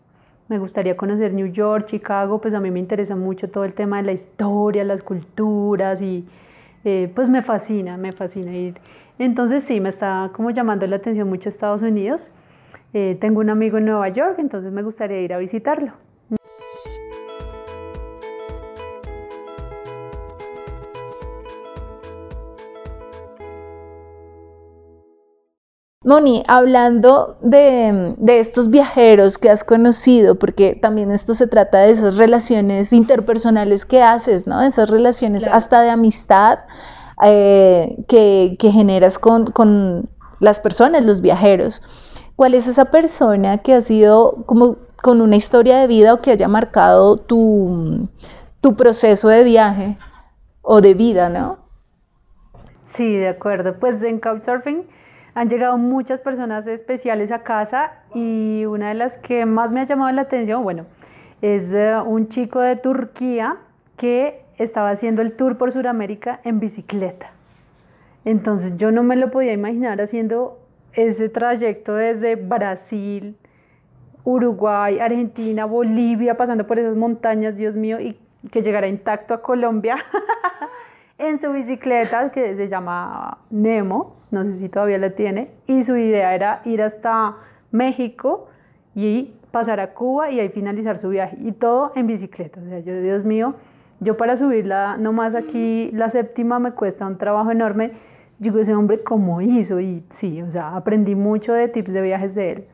Me 0.49 0.59
gustaría 0.59 0.97
conocer 0.97 1.35
New 1.35 1.49
York, 1.49 1.87
Chicago, 1.87 2.41
pues 2.41 2.55
a 2.55 2.61
mí 2.61 2.71
me 2.71 2.79
interesa 2.79 3.17
mucho 3.17 3.51
todo 3.51 3.65
el 3.65 3.73
tema 3.73 3.97
de 3.97 4.05
la 4.05 4.13
historia, 4.13 4.85
las 4.85 5.03
culturas 5.03 6.01
y 6.01 6.25
eh, 6.85 7.11
pues 7.15 7.29
me 7.29 7.43
fascina, 7.43 7.97
me 7.97 8.13
fascina 8.13 8.55
ir. 8.55 8.79
Entonces 9.19 9.65
sí, 9.65 9.81
me 9.81 9.89
está 9.89 10.31
como 10.35 10.51
llamando 10.51 10.87
la 10.87 10.97
atención 10.97 11.29
mucho 11.29 11.49
Estados 11.49 11.83
Unidos. 11.83 12.31
Eh, 12.93 13.17
tengo 13.21 13.41
un 13.41 13.51
amigo 13.51 13.79
en 13.79 13.87
Nueva 13.87 14.09
York, 14.09 14.37
entonces 14.39 14.73
me 14.73 14.83
gustaría 14.83 15.21
ir 15.21 15.35
a 15.35 15.39
visitarlo. 15.39 16.06
Moni, 26.07 26.45
hablando 26.47 27.37
de, 27.41 28.15
de, 28.17 28.39
estos 28.39 28.71
viajeros 28.71 29.39
que 29.39 29.51
has 29.51 29.65
conocido, 29.65 30.37
porque 30.37 30.79
también 30.81 31.11
esto 31.11 31.35
se 31.35 31.49
trata 31.49 31.79
de 31.79 31.91
esas 31.91 32.17
relaciones 32.17 32.93
interpersonales 32.93 33.85
que 33.85 34.01
haces, 34.05 34.47
¿no? 34.47 34.63
Esas 34.63 34.89
relaciones 34.89 35.43
claro. 35.43 35.57
hasta 35.57 35.81
de 35.83 35.91
amistad 35.91 36.61
eh, 37.25 37.97
que, 38.07 38.55
que, 38.57 38.71
generas 38.71 39.19
con, 39.19 39.47
con, 39.47 40.09
las 40.39 40.61
personas, 40.61 41.05
los 41.05 41.23
viajeros. 41.23 41.83
¿Cuál 42.37 42.55
es 42.55 42.69
esa 42.69 42.85
persona 42.85 43.59
que 43.59 43.75
ha 43.75 43.81
sido 43.81 44.45
como 44.47 44.77
con 45.03 45.21
una 45.21 45.35
historia 45.35 45.79
de 45.79 45.89
vida 45.89 46.15
o 46.15 46.21
que 46.21 46.31
haya 46.31 46.47
marcado 46.47 47.17
tu, 47.17 48.09
tu 48.61 48.77
proceso 48.77 49.27
de 49.27 49.43
viaje 49.43 49.99
o 50.63 50.81
de 50.81 50.95
vida, 50.95 51.31
¿no? 51.31 51.59
Sí, 52.85 53.17
de 53.17 53.27
acuerdo. 53.27 53.81
Pues 53.81 54.05
en 54.05 54.21
Couchsurfing 54.21 54.87
han 55.37 55.51
llegado 55.51 55.77
muchas 55.77 56.23
personas 56.23 56.67
especiales 56.67 57.31
a 57.31 57.43
casa 57.43 57.93
y 58.15 58.65
una 58.65 58.89
de 58.89 58.95
las 58.95 59.19
que 59.19 59.45
más 59.45 59.71
me 59.71 59.83
ha 59.83 59.85
llamado 59.85 60.11
la 60.13 60.23
atención, 60.23 60.63
bueno, 60.63 60.87
es 61.43 61.75
uh, 61.75 62.03
un 62.09 62.29
chico 62.29 62.61
de 62.61 62.77
Turquía 62.77 63.59
que 63.99 64.43
estaba 64.57 64.89
haciendo 64.89 65.21
el 65.21 65.33
tour 65.33 65.59
por 65.59 65.73
Sudamérica 65.73 66.41
en 66.43 66.59
bicicleta. 66.59 67.33
Entonces 68.25 68.77
yo 68.77 68.91
no 68.91 69.03
me 69.03 69.15
lo 69.15 69.31
podía 69.31 69.53
imaginar 69.53 70.01
haciendo 70.01 70.59
ese 70.95 71.29
trayecto 71.29 71.95
desde 71.95 72.37
Brasil, 72.37 73.37
Uruguay, 74.25 75.01
Argentina, 75.01 75.67
Bolivia, 75.67 76.39
pasando 76.39 76.67
por 76.67 76.79
esas 76.79 76.97
montañas, 76.97 77.59
Dios 77.59 77.75
mío, 77.75 78.01
y 78.01 78.19
que 78.51 78.63
llegara 78.63 78.89
intacto 78.89 79.35
a 79.35 79.43
Colombia 79.43 79.97
en 81.19 81.41
su 81.41 81.53
bicicleta 81.53 82.31
que 82.31 82.55
se 82.55 82.69
llama 82.69 83.39
Nemo, 83.51 84.17
no 84.31 84.45
sé 84.45 84.55
si 84.55 84.69
todavía 84.69 84.99
la 84.99 85.11
tiene, 85.11 85.51
y 85.67 85.83
su 85.83 85.97
idea 85.97 86.35
era 86.35 86.61
ir 86.65 86.83
hasta 86.83 87.37
México 87.71 88.49
y 88.95 89.35
pasar 89.51 89.81
a 89.81 89.95
Cuba 89.95 90.31
y 90.31 90.41
ahí 90.41 90.49
finalizar 90.49 90.99
su 90.99 91.09
viaje, 91.09 91.37
y 91.41 91.53
todo 91.53 91.93
en 91.95 92.07
bicicleta. 92.07 92.61
O 92.61 92.69
sea, 92.69 92.81
yo, 92.81 93.01
Dios 93.01 93.25
mío, 93.25 93.55
yo 94.01 94.17
para 94.17 94.37
subirla 94.37 94.97
nomás 94.99 95.35
aquí, 95.35 95.91
la 95.93 96.11
séptima 96.11 96.59
me 96.59 96.73
cuesta 96.73 97.07
un 97.07 97.17
trabajo 97.17 97.51
enorme. 97.51 97.93
Yo 98.39 98.53
digo, 98.53 98.59
ese 98.59 98.75
hombre, 98.75 99.03
¿cómo 99.03 99.41
hizo? 99.41 99.81
Y 99.81 100.05
sí, 100.11 100.43
o 100.43 100.51
sea, 100.51 100.77
aprendí 100.77 101.15
mucho 101.15 101.55
de 101.55 101.69
tips 101.69 101.93
de 101.93 102.03
viajes 102.03 102.35
de 102.35 102.51
él. 102.53 102.67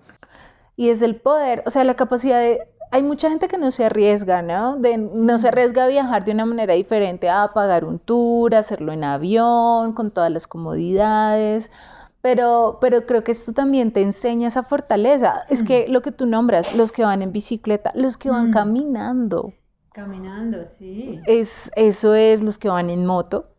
Y 0.75 0.89
es 0.89 1.03
el 1.03 1.17
poder, 1.17 1.63
o 1.67 1.71
sea, 1.71 1.85
la 1.85 1.95
capacidad 1.95 2.41
de 2.41 2.67
hay 2.93 3.03
mucha 3.03 3.31
gente 3.31 3.49
que 3.49 3.57
no 3.57 3.71
se 3.71 3.87
arriesga, 3.87 4.43
¿no? 4.43 4.77
De, 4.77 4.99
no 4.99 5.39
se 5.39 5.49
arriesga 5.49 5.85
a 5.85 5.89
viajar 5.89 6.25
de 6.25 6.33
una 6.33 6.45
manera 6.45 6.75
diferente 6.75 7.31
a 7.31 7.51
pagar 7.55 7.87
un 7.87 7.99
tour, 7.99 8.55
hacerlo 8.55 8.93
en 8.93 9.03
avión, 9.03 9.95
con 9.95 10.11
todas 10.11 10.31
las 10.31 10.47
comodidades. 10.47 11.71
Pero, 12.21 12.79
pero 12.83 13.07
creo 13.07 13.25
que 13.25 13.33
esto 13.33 13.55
también 13.55 13.93
te 13.93 14.03
enseña 14.03 14.49
esa 14.49 14.63
fortaleza. 14.63 15.45
Mm. 15.49 15.53
Es 15.53 15.63
que 15.65 15.89
lo 15.89 16.03
que 16.03 16.13
tú 16.13 16.27
nombras, 16.27 16.75
los 16.77 16.93
que 16.93 17.03
van 17.03 17.23
en 17.23 17.33
bicicleta, 17.33 17.93
los 17.95 18.19
que 18.19 18.31
van 18.31 18.51
mm. 18.51 18.53
caminando. 18.53 19.55
Caminando, 19.95 20.59
sí. 20.67 21.19
Es, 21.27 21.73
eso 21.77 22.15
es 22.15 22.43
los 22.43 22.59
que 22.59 22.69
van 22.69 22.91
en 22.91 23.07
moto. 23.07 23.52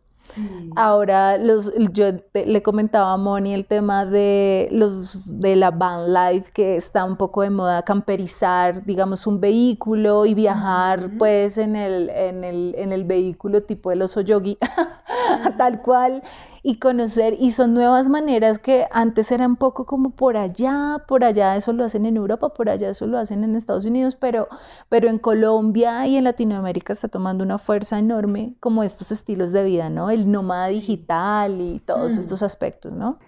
Ahora 0.76 1.36
los, 1.38 1.72
yo 1.92 2.18
te- 2.20 2.46
le 2.46 2.62
comentaba 2.62 3.12
a 3.12 3.16
Moni 3.16 3.54
el 3.54 3.66
tema 3.66 4.04
de 4.06 4.68
los 4.72 5.38
de 5.40 5.56
la 5.56 5.70
van 5.70 6.12
life 6.12 6.50
que 6.52 6.76
está 6.76 7.04
un 7.04 7.16
poco 7.16 7.42
de 7.42 7.50
moda 7.50 7.82
camperizar, 7.82 8.84
digamos, 8.84 9.26
un 9.26 9.40
vehículo 9.40 10.26
y 10.26 10.34
viajar 10.34 11.10
pues 11.18 11.58
en 11.58 11.76
el, 11.76 12.10
en 12.10 12.42
el, 12.44 12.74
en 12.76 12.92
el 12.92 13.04
vehículo 13.04 13.62
tipo 13.62 13.90
de 13.90 13.96
los 13.96 14.16
Oyogi, 14.16 14.58
tal 15.58 15.80
cual, 15.82 16.22
y 16.66 16.78
conocer, 16.78 17.36
y 17.38 17.50
son 17.50 17.74
nuevas 17.74 18.08
maneras 18.08 18.58
que 18.58 18.86
antes 18.90 19.30
eran 19.30 19.56
poco 19.56 19.84
como 19.84 20.10
por 20.10 20.38
allá, 20.38 21.02
por 21.06 21.22
allá 21.22 21.54
eso 21.56 21.74
lo 21.74 21.84
hacen 21.84 22.06
en 22.06 22.16
Europa, 22.16 22.48
por 22.54 22.70
allá 22.70 22.88
eso 22.88 23.06
lo 23.06 23.18
hacen 23.18 23.44
en 23.44 23.54
Estados 23.54 23.84
Unidos, 23.84 24.16
pero, 24.16 24.48
pero 24.88 25.08
en 25.10 25.18
Colombia 25.18 26.06
y 26.06 26.16
en 26.16 26.24
Latinoamérica 26.24 26.94
está 26.94 27.08
tomando 27.08 27.44
una 27.44 27.58
fuerza 27.58 27.98
enorme 27.98 28.54
como 28.60 28.82
estos 28.82 29.12
estilos 29.12 29.52
de 29.52 29.62
vida, 29.62 29.90
¿no? 29.90 30.08
El 30.08 30.32
nómada 30.32 30.68
digital 30.68 31.60
y 31.60 31.80
todos 31.80 32.16
Mm. 32.16 32.20
estos 32.20 32.42
aspectos, 32.42 32.94
¿no? 32.94 33.18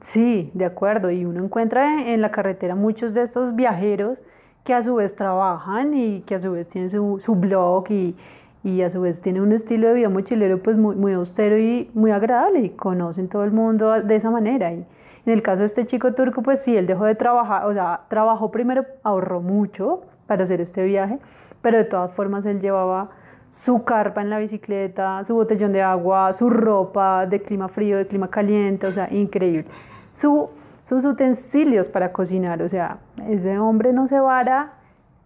Sí, 0.00 0.50
de 0.54 0.64
acuerdo. 0.64 1.10
Y 1.10 1.26
uno 1.26 1.44
encuentra 1.44 2.00
en- 2.00 2.08
en 2.08 2.20
la 2.22 2.30
carretera 2.30 2.74
muchos 2.74 3.12
de 3.12 3.20
estos 3.20 3.54
viajeros 3.54 4.22
que 4.64 4.72
a 4.72 4.82
su 4.82 4.94
vez 4.94 5.14
trabajan 5.14 5.92
y 5.92 6.22
que 6.22 6.36
a 6.36 6.40
su 6.40 6.52
vez 6.52 6.68
tienen 6.68 6.88
su, 6.88 7.18
su 7.22 7.34
blog 7.34 7.90
y, 7.90 8.16
y 8.62 8.82
a 8.82 8.90
su 8.90 9.00
vez 9.00 9.20
tienen 9.20 9.42
un 9.42 9.52
estilo 9.52 9.88
de 9.88 9.94
vida 9.94 10.08
mochilero 10.08 10.62
pues 10.62 10.76
muy, 10.76 10.96
muy 10.96 11.12
austero 11.12 11.58
y 11.58 11.90
muy 11.94 12.10
agradable 12.10 12.60
y 12.60 12.70
conocen 12.70 13.28
todo 13.28 13.44
el 13.44 13.52
mundo 13.52 14.02
de 14.02 14.16
esa 14.16 14.30
manera. 14.30 14.72
Y 14.72 14.84
en 15.26 15.32
el 15.32 15.42
caso 15.42 15.60
de 15.60 15.66
este 15.66 15.86
chico 15.86 16.12
turco, 16.12 16.42
pues 16.42 16.62
sí, 16.62 16.76
él 16.76 16.86
dejó 16.86 17.04
de 17.04 17.14
trabajar, 17.14 17.66
o 17.66 17.72
sea, 17.72 18.02
trabajó 18.08 18.50
primero, 18.50 18.84
ahorró 19.02 19.40
mucho 19.40 20.02
para 20.26 20.44
hacer 20.44 20.60
este 20.60 20.84
viaje, 20.84 21.18
pero 21.62 21.78
de 21.78 21.84
todas 21.84 22.12
formas 22.12 22.44
él 22.46 22.60
llevaba 22.60 23.10
su 23.50 23.82
carpa 23.84 24.22
en 24.22 24.30
la 24.30 24.38
bicicleta, 24.38 25.24
su 25.24 25.34
botellón 25.34 25.72
de 25.72 25.82
agua, 25.82 26.32
su 26.32 26.48
ropa 26.48 27.26
de 27.26 27.42
clima 27.42 27.68
frío, 27.68 27.96
de 27.96 28.06
clima 28.06 28.28
caliente, 28.28 28.86
o 28.86 28.92
sea, 28.92 29.12
increíble. 29.12 29.66
Su, 30.12 30.50
sus 30.82 31.04
utensilios 31.04 31.88
para 31.88 32.12
cocinar, 32.12 32.62
o 32.62 32.68
sea, 32.68 32.98
ese 33.28 33.58
hombre 33.58 33.92
no 33.92 34.06
se 34.06 34.20
vara 34.20 34.74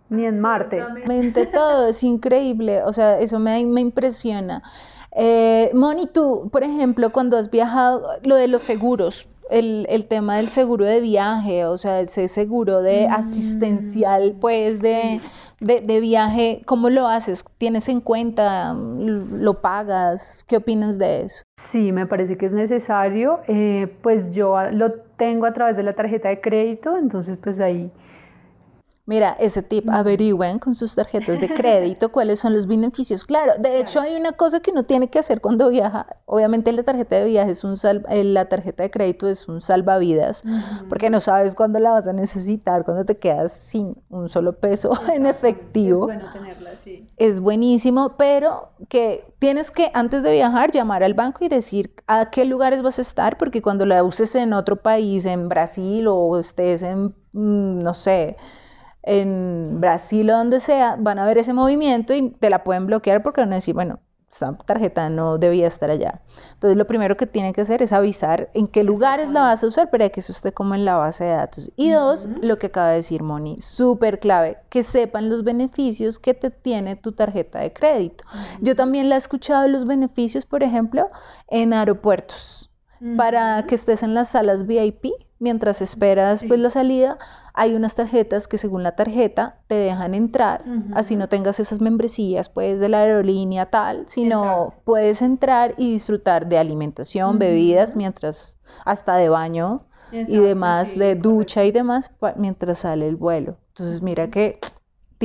ni 0.09 0.27
en 0.27 0.41
Marte. 0.41 0.85
Todo, 1.53 1.89
es 1.89 2.03
increíble, 2.03 2.83
o 2.83 2.93
sea, 2.93 3.19
eso 3.19 3.39
me, 3.39 3.65
me 3.65 3.81
impresiona. 3.81 4.63
Eh, 5.17 5.71
Moni, 5.75 6.07
tú, 6.07 6.49
por 6.53 6.65
ejemplo, 6.65 7.13
cuando 7.13 7.37
has 7.39 7.51
viajado, 7.51 8.03
lo 8.25 8.35
de 8.37 8.49
los 8.49 8.63
seguros, 8.63 9.29
el, 9.51 9.87
el 9.91 10.07
tema 10.07 10.37
del 10.39 10.49
seguro 10.49 10.85
de 10.87 11.01
viaje, 11.01 11.67
o 11.67 11.77
sea, 11.77 12.01
ese 12.01 12.29
seguro 12.29 12.81
de 12.83 13.07
Mm, 13.09 13.13
asistencial, 13.13 14.35
pues, 14.41 14.81
de, 14.81 15.21
de, 15.61 15.81
de 15.83 16.01
viaje, 16.01 16.63
¿cómo 16.67 16.91
lo 16.91 17.07
haces? 17.07 17.45
¿Tienes 17.59 17.89
en 17.89 18.01
cuenta? 18.01 18.75
¿Lo 18.75 19.61
pagas? 19.61 20.45
¿Qué 20.49 20.57
opinas 20.57 20.99
de 20.99 21.23
eso? 21.23 21.43
Sí, 21.61 21.93
me 21.93 22.07
parece 22.07 22.37
que 22.37 22.47
es 22.47 22.53
necesario. 22.53 23.41
eh, 23.47 23.87
pues 24.03 24.31
yo 24.31 24.57
lo 24.73 24.93
tengo 25.17 25.47
a 25.47 25.53
través 25.53 25.77
de 25.77 25.83
la 25.85 25.93
tarjeta 25.93 26.29
de 26.29 26.41
crédito, 26.41 26.97
entonces 26.97 27.39
pues 27.41 27.61
ahí 27.61 27.93
Mira, 29.07 29.37
ese 29.39 29.63
tip, 29.63 29.87
averigüen 29.91 30.59
con 30.59 30.75
sus 30.75 30.95
tarjetas 30.95 31.39
de 31.39 31.53
crédito 31.53 32.09
cuáles 32.13 32.41
son 32.41 32.55
los 32.55 32.67
beneficios. 32.67 33.25
Claro, 33.27 33.53
de 33.59 33.79
hecho 33.79 34.01
hay 34.01 34.15
una 34.17 34.33
cosa 34.33 34.61
que 34.61 34.71
uno 34.71 34.85
tiene 34.85 35.09
que 35.11 35.19
hacer 35.19 35.43
cuando 35.43 35.69
viaja. 35.69 36.07
Obviamente 36.25 36.73
la 36.73 36.85
tarjeta 36.85 37.17
de 37.17 37.27
viaje 37.27 37.51
es 37.51 37.65
un 37.65 37.77
sal- 37.77 38.07
eh, 38.09 38.25
la 38.25 38.47
tarjeta 38.49 38.83
de 38.83 38.91
crédito 38.91 39.29
es 39.29 39.47
un 39.47 39.61
salvavidas, 39.61 40.43
porque 40.89 41.11
no 41.11 41.21
sabes 41.21 41.55
cuándo 41.55 41.79
la 41.81 41.91
vas 41.91 42.09
a 42.09 42.15
necesitar, 42.15 42.85
cuando 42.87 43.05
te 43.05 43.19
quedas 43.19 43.53
sin 43.53 43.95
un 44.09 44.31
solo 44.31 44.55
peso 44.59 44.93
en 45.15 45.27
efectivo. 45.27 46.09
Es 46.11 46.17
bueno 46.17 46.33
tenerla, 46.33 46.75
sí. 46.77 47.07
Es 47.19 47.41
buenísimo, 47.41 48.17
pero 48.17 48.71
que 48.89 49.25
tienes 49.39 49.71
que 49.71 49.91
antes 49.93 50.23
de 50.23 50.33
viajar 50.33 50.71
llamar 50.71 51.03
al 51.05 51.13
banco 51.13 51.45
y 51.45 51.49
decir 51.49 51.93
a 52.07 52.31
qué 52.31 52.47
lugares 52.47 52.81
vas 52.81 52.99
a 52.99 53.03
estar, 53.03 53.37
porque 53.37 53.61
cuando 53.61 53.85
la 53.85 54.03
uses 54.03 54.35
en 54.35 54.55
otro 54.55 54.77
país, 54.77 55.27
en 55.27 55.51
Brasil 55.51 56.07
o 56.09 56.39
estés 56.39 56.83
en, 56.83 57.15
mm, 57.33 57.81
no 57.83 57.93
sé, 57.93 58.37
en 59.05 59.81
Brasil 59.81 60.31
o 60.31 60.37
donde 60.37 60.61
sea, 60.61 60.97
van 60.99 61.19
a 61.19 61.27
ver 61.27 61.39
ese 61.39 61.53
movimiento 61.53 62.15
y 62.15 62.31
te 62.31 62.51
la 62.51 62.65
pueden 62.65 62.87
bloquear 62.87 63.23
porque 63.23 63.43
van 63.43 63.53
a 63.53 63.57
decir, 63.57 63.75
bueno, 63.75 64.01
esta 64.35 64.57
tarjeta 64.57 65.09
no 65.11 65.39
debía 65.39 65.67
estar 65.67 65.91
allá. 65.91 66.21
Entonces 66.55 66.77
lo 66.77 66.87
primero 66.87 67.17
que 67.17 67.27
tienen 67.27 67.53
que 67.53 67.61
hacer 67.61 67.83
es 67.83 67.93
avisar 67.93 68.51
en 68.55 68.67
qué 68.67 68.83
lugares 68.83 69.31
la 69.31 69.43
vas 69.43 69.63
a 69.63 69.67
usar 69.69 69.91
para 69.91 70.09
que 70.09 70.21
eso 70.21 70.33
esté 70.33 70.53
como 70.53 70.75
en 70.75 70.85
la 70.85 70.97
base 70.97 71.25
de 71.25 71.31
datos. 71.31 71.71
Y 71.77 71.91
dos, 71.91 72.29
lo 72.41 72.59
que 72.59 72.67
acaba 72.67 72.89
de 72.89 72.97
decir 72.97 73.23
Moni, 73.23 73.61
súper 73.61 74.19
clave, 74.19 74.59
que 74.71 74.83
sepan 74.83 75.29
los 75.29 75.45
beneficios 75.45 76.19
que 76.19 76.35
te 76.35 76.51
tiene 76.51 76.97
tu 76.97 77.13
tarjeta 77.13 77.61
de 77.61 77.73
crédito. 77.73 78.25
Yo 78.61 78.75
también 78.75 79.09
la 79.09 79.15
he 79.15 79.19
escuchado 79.19 79.69
los 79.69 79.85
beneficios, 79.85 80.47
por 80.47 80.63
ejemplo, 80.63 81.09
en 81.47 81.73
aeropuertos 81.73 82.74
para 83.17 83.65
que 83.67 83.75
estés 83.75 84.03
en 84.03 84.15
las 84.15 84.29
salas 84.31 84.67
VIP 84.67 85.07
mientras 85.39 85.83
esperas 85.83 86.41
Sí. 86.41 86.49
pues 86.49 86.61
la 86.61 86.71
salida. 86.71 87.19
Hay 87.57 87.75
unas 87.75 87.95
tarjetas 87.95 88.49
que 88.49 88.59
según 88.59 88.83
la 88.83 88.97
tarjeta 88.97 89.59
te 89.69 89.75
dejan 89.77 90.15
entrar, 90.15 90.65
así 90.95 91.15
no 91.15 91.29
tengas 91.29 91.61
esas 91.61 91.81
membresías 91.81 92.49
pues 92.49 92.81
de 92.81 92.89
la 92.89 93.01
aerolínea 93.03 93.67
tal, 93.67 94.05
sino 94.09 94.43
Exacto. 94.43 94.83
puedes 94.85 95.23
entrar 95.23 95.75
y 95.77 95.93
disfrutar 95.93 96.49
de 96.49 96.59
alimentación, 96.59 97.39
bebidas, 97.39 97.95
mientras 97.95 98.59
hasta 98.85 99.17
de 99.17 99.29
baño 99.29 99.85
y 100.11 100.39
demás, 100.39 100.89
sí, 100.89 100.99
de 100.99 101.07
correcto. 101.11 101.29
ducha 101.29 101.65
y 101.65 101.71
demás 101.73 102.11
mientras 102.37 102.79
sale 102.79 103.07
el 103.07 103.17
vuelo. 103.17 103.57
Entonces 103.69 104.03
mira 104.03 104.31
que 104.31 104.59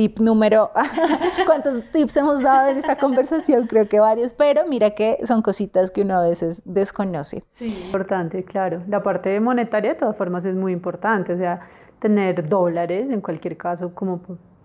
tip 0.00 0.18
número, 0.18 0.70
¿cuántos 1.46 1.82
tips 1.92 2.16
hemos 2.16 2.40
dado 2.40 2.70
en 2.70 2.78
esta 2.78 2.96
conversación? 2.96 3.66
Creo 3.66 3.86
que 3.86 4.00
varios, 4.00 4.32
pero 4.32 4.66
mira 4.66 4.92
que 4.92 5.18
son 5.24 5.42
cositas 5.42 5.90
que 5.90 6.00
uno 6.00 6.16
a 6.16 6.22
veces 6.22 6.62
desconoce. 6.64 7.44
Sí, 7.52 7.66
importante, 7.84 8.42
claro. 8.42 8.82
La 8.88 9.02
parte 9.02 9.38
monetaria 9.40 9.92
de 9.92 9.98
todas 9.98 10.16
formas 10.16 10.46
es 10.46 10.54
muy 10.54 10.72
importante, 10.72 11.34
o 11.34 11.36
sea, 11.36 11.68
tener 11.98 12.48
dólares 12.48 13.10
en 13.10 13.20
cualquier 13.20 13.58
caso 13.58 13.94
como 13.94 14.22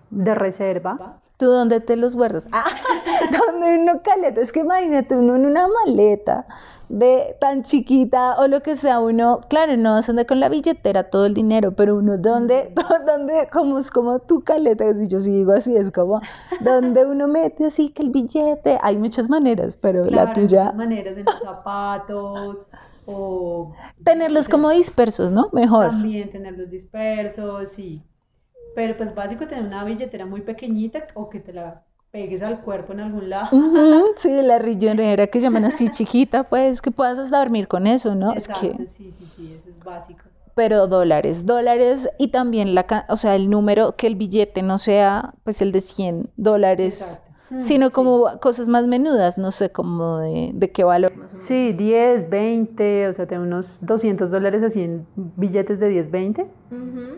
de 0.10 0.34
reserva. 0.36 1.20
¿Tú 1.36 1.48
dónde 1.48 1.82
te 1.82 1.98
los 1.98 2.16
guardas? 2.16 2.48
Ah, 2.54 2.64
donde 3.52 3.78
uno 3.78 4.02
caleta. 4.04 4.40
Es 4.40 4.54
que 4.54 4.62
imagínate 4.62 5.18
uno 5.18 5.36
en 5.36 5.48
una 5.48 5.68
maleta 5.68 6.48
de 6.90 7.36
tan 7.40 7.64
chiquita 7.64 8.38
o 8.40 8.48
lo 8.48 8.62
que 8.62 8.76
sea, 8.76 9.00
uno, 9.00 9.42
claro, 9.50 9.78
no 9.78 9.94
vas 9.94 10.10
a 10.10 10.12
andar 10.12 10.26
con 10.26 10.40
la 10.40 10.50
billetera 10.50 11.10
todo 11.10 11.26
el 11.26 11.34
dinero, 11.34 11.76
pero 11.76 11.98
uno, 11.98 12.18
¿dónde, 12.18 12.74
dónde, 13.06 13.48
como 13.52 13.78
es 13.78 13.92
como 13.92 14.20
tu 14.20 14.44
caleta? 14.44 14.94
Si 14.96 15.08
yo 15.08 15.20
sí 15.20 15.32
digo 15.32 15.54
así, 15.54 15.76
es 15.76 15.92
como, 15.92 16.22
donde 16.62 17.06
uno 17.06 17.28
mete 17.28 17.66
así 17.66 17.90
que 17.90 18.04
el 18.04 18.10
billete, 18.10 18.78
hay 18.82 18.98
muchas 18.98 19.30
maneras, 19.30 19.78
pero 19.78 20.06
la 20.06 20.34
tuya, 20.34 20.66
muchas 20.66 20.76
maneras 20.76 21.18
en 21.18 21.26
los 21.26 21.40
zapatos 21.40 22.68
o 23.06 23.74
tenerlos 24.04 24.50
como 24.50 24.70
dispersos, 24.72 25.32
¿no? 25.32 25.50
Mejor. 25.54 25.88
también 25.88 26.30
tenerlos 26.32 26.70
dispersos, 26.70 27.70
sí. 27.70 28.04
Pero 28.76 28.98
pues 28.98 29.16
básico 29.16 29.48
tener 29.48 29.66
una 29.66 29.84
billetera 29.86 30.26
muy 30.26 30.42
pequeñita 30.42 31.08
o 31.14 31.30
que 31.30 31.40
te 31.40 31.54
la 31.54 31.85
pegues 32.16 32.42
al 32.42 32.62
cuerpo 32.62 32.94
en 32.94 33.02
algún 33.02 33.30
lado. 33.30 33.50
Sí, 34.16 34.30
la 34.42 34.58
rillonera 34.58 35.28
que 35.28 35.42
llaman 35.42 35.66
así 35.66 35.90
chiquita, 35.92 36.46
pues 36.46 36.82
que 36.82 36.90
puedas 36.90 37.20
hasta 37.20 37.40
dormir 37.40 37.68
con 37.68 37.88
eso, 37.88 38.16
¿no? 38.16 38.34
Es 38.34 38.48
que, 38.48 38.74
sí, 38.88 39.12
sí, 39.12 39.26
sí, 39.28 39.54
eso 39.54 39.70
es 39.70 39.84
básico. 39.84 40.24
pero 40.56 40.88
dólares, 40.88 41.46
dólares 41.46 42.10
y 42.18 42.30
también 42.30 42.74
la, 42.74 43.06
o 43.10 43.18
sea, 43.18 43.36
el 43.36 43.50
número, 43.50 43.98
que 43.98 44.08
el 44.08 44.16
billete 44.16 44.62
no 44.62 44.78
sea 44.78 45.34
pues 45.44 45.62
el 45.62 45.74
de 45.74 45.82
100 45.82 46.30
dólares, 46.38 47.02
Exacto. 47.02 47.25
Mm, 47.50 47.60
sino 47.60 47.88
sí. 47.88 47.94
como 47.94 48.40
cosas 48.40 48.68
más 48.68 48.88
menudas, 48.88 49.38
no 49.38 49.52
sé, 49.52 49.70
como 49.70 50.18
de, 50.20 50.52
de 50.54 50.72
qué 50.72 50.84
valor. 50.84 51.12
Sí, 51.30 51.74
10, 51.74 52.30
20, 52.30 53.08
o 53.08 53.14
sea, 53.14 53.28
tener 53.28 53.46
unos 53.46 53.78
200 53.82 54.32
dólares 54.32 54.64
así 54.64 54.82
en 54.82 55.06
billetes 55.16 55.80
de 55.80 55.90
10, 55.90 56.12
20. 56.12 56.48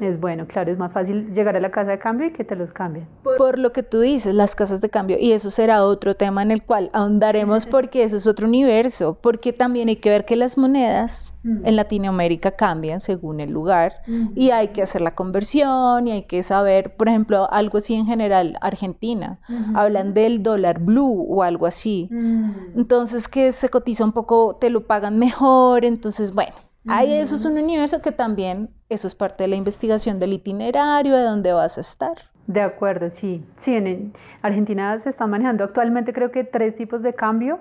Es 0.02 0.20
bueno, 0.20 0.46
claro, 0.46 0.72
es 0.72 0.78
más 0.78 0.92
fácil 0.92 1.34
llegar 1.34 1.56
a 1.56 1.60
la 1.60 1.72
casa 1.72 1.92
de 1.92 1.98
cambio 2.00 2.28
y 2.28 2.32
que 2.32 2.44
te 2.44 2.56
los 2.56 2.72
cambien. 2.72 3.08
Por 3.24 3.58
lo 3.58 3.72
que 3.72 3.82
tú 3.82 4.02
dices, 4.02 4.36
las 4.36 4.56
casas 4.56 4.82
de 4.82 4.90
cambio, 4.90 5.18
y 5.20 5.32
eso 5.32 5.50
será 5.50 5.84
otro 5.84 6.16
tema 6.16 6.44
en 6.44 6.52
el 6.52 6.64
cual 6.64 6.90
ahondaremos 6.94 7.66
porque 7.66 8.04
eso 8.04 8.18
es 8.18 8.28
otro 8.28 8.48
universo, 8.48 9.18
porque 9.20 9.54
también 9.54 9.88
hay 9.88 9.96
que 9.96 10.10
ver 10.10 10.26
que 10.26 10.36
las 10.36 10.58
monedas 10.58 11.38
Mm. 11.48 11.66
en 11.66 11.76
Latinoamérica 11.78 12.52
cambian 12.52 13.00
según 13.00 13.40
el 13.40 13.52
lugar 13.52 13.94
y 14.36 14.52
hay 14.52 14.70
que 14.70 14.82
hacer 14.82 15.02
la 15.02 15.16
conversión 15.16 16.08
y 16.08 16.12
hay 16.12 16.24
que 16.24 16.44
saber, 16.44 16.96
por 16.96 17.08
ejemplo, 17.08 17.48
algo 17.52 17.78
así 17.78 17.94
en 17.94 18.06
general, 18.06 18.58
Argentina, 18.62 19.40
hablan 19.74 20.14
del 20.22 20.44
dólar 20.44 20.80
blue 20.80 21.26
o 21.30 21.44
algo 21.44 21.66
así. 21.66 22.08
Mm. 22.12 22.52
Entonces 22.78 23.28
que 23.28 23.52
se 23.52 23.70
cotiza 23.70 24.04
un 24.04 24.12
poco, 24.12 24.56
te 24.60 24.70
lo 24.70 24.86
pagan 24.88 25.18
mejor, 25.20 25.86
entonces 25.86 26.34
bueno, 26.34 26.54
ahí 26.88 27.14
eso 27.14 27.36
es 27.36 27.46
un 27.46 27.58
universo 27.58 28.02
que 28.02 28.12
también, 28.12 28.70
eso 28.90 29.08
es 29.08 29.16
parte 29.16 29.44
de 29.44 29.48
la 29.50 29.56
investigación 29.56 30.20
del 30.20 30.34
itinerario, 30.34 31.16
de 31.16 31.24
dónde 31.24 31.52
vas 31.54 31.78
a 31.78 31.82
estar. 31.82 32.16
De 32.48 32.62
acuerdo, 32.62 33.10
sí. 33.10 33.44
Sí, 33.58 33.74
en- 33.76 33.88
en 33.88 34.14
Argentina 34.42 34.98
se 35.00 35.10
están 35.10 35.30
manejando 35.30 35.64
actualmente 35.66 36.14
creo 36.14 36.32
que 36.32 36.44
tres 36.46 36.76
tipos 36.78 37.04
de 37.04 37.14
cambio, 37.14 37.60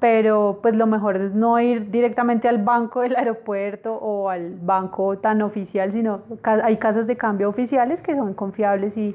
pero 0.00 0.58
pues 0.62 0.76
lo 0.76 0.86
mejor 0.86 1.16
es 1.16 1.32
no 1.34 1.58
ir 1.60 1.90
directamente 1.90 2.48
al 2.48 2.58
banco 2.58 3.00
del 3.00 3.16
aeropuerto 3.16 3.94
o 3.94 4.28
al 4.28 4.54
banco 4.54 5.16
tan 5.18 5.40
oficial, 5.42 5.92
sino 5.92 6.22
hay 6.42 6.76
casas 6.76 7.06
de 7.06 7.16
cambio 7.16 7.48
oficiales 7.48 8.02
que 8.02 8.14
son 8.14 8.34
confiables 8.34 8.96
y, 8.96 9.14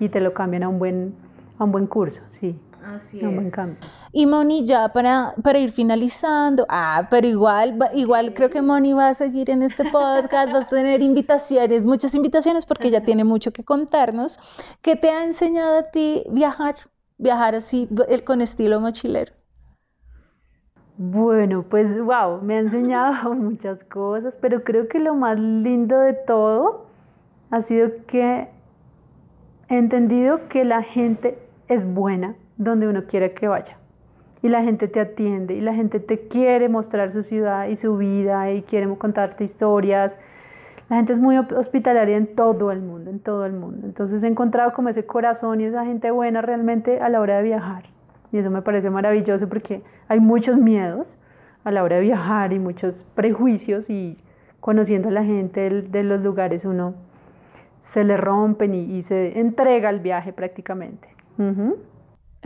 y 0.00 0.08
te 0.08 0.20
lo 0.20 0.32
cambian 0.34 0.62
a 0.64 0.68
un 0.68 0.78
buen, 0.78 1.14
a 1.58 1.64
un 1.64 1.72
buen 1.72 1.86
curso, 1.86 2.22
sí. 2.28 2.58
Así 2.84 3.24
a 3.24 3.28
un 3.28 3.36
buen 3.36 3.46
es. 3.46 3.52
cambio. 3.52 3.78
Y 4.12 4.26
Moni, 4.26 4.64
ya 4.64 4.92
para, 4.92 5.34
para 5.42 5.58
ir 5.58 5.72
finalizando, 5.72 6.64
ah, 6.68 7.06
pero 7.10 7.26
igual, 7.26 7.78
igual 7.94 8.32
creo 8.32 8.48
que 8.48 8.62
Moni 8.62 8.92
va 8.92 9.08
a 9.08 9.14
seguir 9.14 9.50
en 9.50 9.62
este 9.62 9.84
podcast, 9.90 10.52
vas 10.52 10.64
a 10.64 10.68
tener 10.68 11.02
invitaciones, 11.02 11.84
muchas 11.84 12.14
invitaciones, 12.14 12.64
porque 12.64 12.88
ella 12.88 13.04
tiene 13.04 13.24
mucho 13.24 13.52
que 13.52 13.64
contarnos. 13.64 14.38
¿Qué 14.82 14.94
te 14.96 15.10
ha 15.10 15.24
enseñado 15.24 15.78
a 15.78 15.82
ti 15.90 16.24
viajar? 16.30 16.76
Viajar 17.18 17.54
así, 17.54 17.88
el, 18.08 18.24
con 18.24 18.40
estilo 18.40 18.80
mochilero. 18.80 19.32
Bueno, 20.98 21.64
pues 21.68 22.00
wow, 22.00 22.40
me 22.40 22.54
ha 22.54 22.58
enseñado 22.60 23.34
muchas 23.34 23.84
cosas, 23.84 24.38
pero 24.40 24.64
creo 24.64 24.88
que 24.88 24.98
lo 24.98 25.14
más 25.14 25.38
lindo 25.38 25.98
de 25.98 26.14
todo 26.14 26.86
ha 27.50 27.60
sido 27.60 27.90
que 28.06 28.48
he 29.68 29.76
entendido 29.76 30.48
que 30.48 30.64
la 30.64 30.82
gente 30.82 31.45
es 31.68 31.84
buena 31.84 32.34
donde 32.56 32.88
uno 32.88 33.04
quiera 33.06 33.30
que 33.30 33.48
vaya. 33.48 33.76
Y 34.42 34.48
la 34.48 34.62
gente 34.62 34.88
te 34.88 35.00
atiende 35.00 35.54
y 35.54 35.60
la 35.60 35.74
gente 35.74 35.98
te 35.98 36.28
quiere 36.28 36.68
mostrar 36.68 37.10
su 37.10 37.22
ciudad 37.22 37.66
y 37.68 37.76
su 37.76 37.96
vida 37.96 38.50
y 38.52 38.62
quiere 38.62 38.88
contarte 38.96 39.44
historias. 39.44 40.18
La 40.88 40.96
gente 40.96 41.12
es 41.12 41.18
muy 41.18 41.36
hospitalaria 41.36 42.16
en 42.16 42.28
todo 42.34 42.70
el 42.70 42.80
mundo, 42.80 43.10
en 43.10 43.18
todo 43.18 43.44
el 43.44 43.52
mundo. 43.52 43.86
Entonces 43.86 44.22
he 44.22 44.28
encontrado 44.28 44.72
como 44.72 44.88
ese 44.88 45.04
corazón 45.04 45.60
y 45.60 45.64
esa 45.64 45.84
gente 45.84 46.10
buena 46.10 46.42
realmente 46.42 47.00
a 47.00 47.08
la 47.08 47.20
hora 47.20 47.38
de 47.38 47.42
viajar. 47.42 47.84
Y 48.30 48.38
eso 48.38 48.50
me 48.50 48.62
parece 48.62 48.90
maravilloso 48.90 49.48
porque 49.48 49.82
hay 50.08 50.20
muchos 50.20 50.58
miedos 50.58 51.18
a 51.64 51.72
la 51.72 51.82
hora 51.82 51.96
de 51.96 52.02
viajar 52.02 52.52
y 52.52 52.60
muchos 52.60 53.04
prejuicios 53.14 53.90
y 53.90 54.18
conociendo 54.60 55.08
a 55.08 55.12
la 55.12 55.24
gente 55.24 55.70
de 55.70 56.02
los 56.04 56.20
lugares 56.20 56.64
uno 56.64 56.94
se 57.80 58.04
le 58.04 58.16
rompen 58.16 58.74
y, 58.74 58.96
y 58.96 59.02
se 59.02 59.40
entrega 59.40 59.88
al 59.88 60.00
viaje 60.00 60.32
prácticamente. 60.32 61.15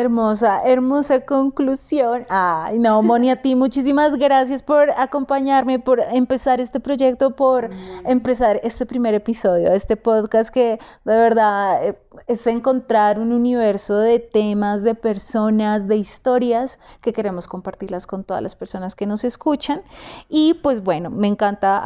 Hermosa, 0.01 0.63
hermosa 0.65 1.27
conclusión. 1.27 2.25
Ay, 2.31 2.79
no, 2.79 3.03
Moni, 3.03 3.29
a 3.31 3.43
ti 3.43 3.55
muchísimas 3.55 4.15
gracias 4.17 4.63
por 4.63 4.91
acompañarme, 4.93 5.79
por 5.79 6.01
empezar 6.01 6.59
este 6.59 6.81
proyecto, 6.81 7.37
por 7.37 7.69
empezar 8.07 8.61
este 8.63 8.87
primer 8.87 9.13
episodio 9.13 9.69
de 9.69 9.77
este 9.77 9.99
podcast 9.99 10.55
que 10.55 10.79
de 11.05 11.17
verdad 11.17 11.85
eh, 11.87 11.99
es 12.29 12.47
encontrar 12.47 13.19
un 13.19 13.33
universo 13.33 13.99
de 13.99 14.21
temas, 14.21 14.83
de 14.83 14.95
personas, 14.95 15.87
de 15.87 15.97
historias 15.97 16.79
que 17.03 17.13
queremos 17.13 17.47
compartirlas 17.47 18.07
con 18.07 18.25
todas 18.25 18.43
las 18.43 18.57
personas 18.57 18.95
que 18.95 19.05
nos 19.05 19.23
escuchan. 19.25 19.83
Y 20.31 20.55
pues 20.55 20.83
bueno, 20.83 21.11
me 21.11 21.27
encanta 21.27 21.85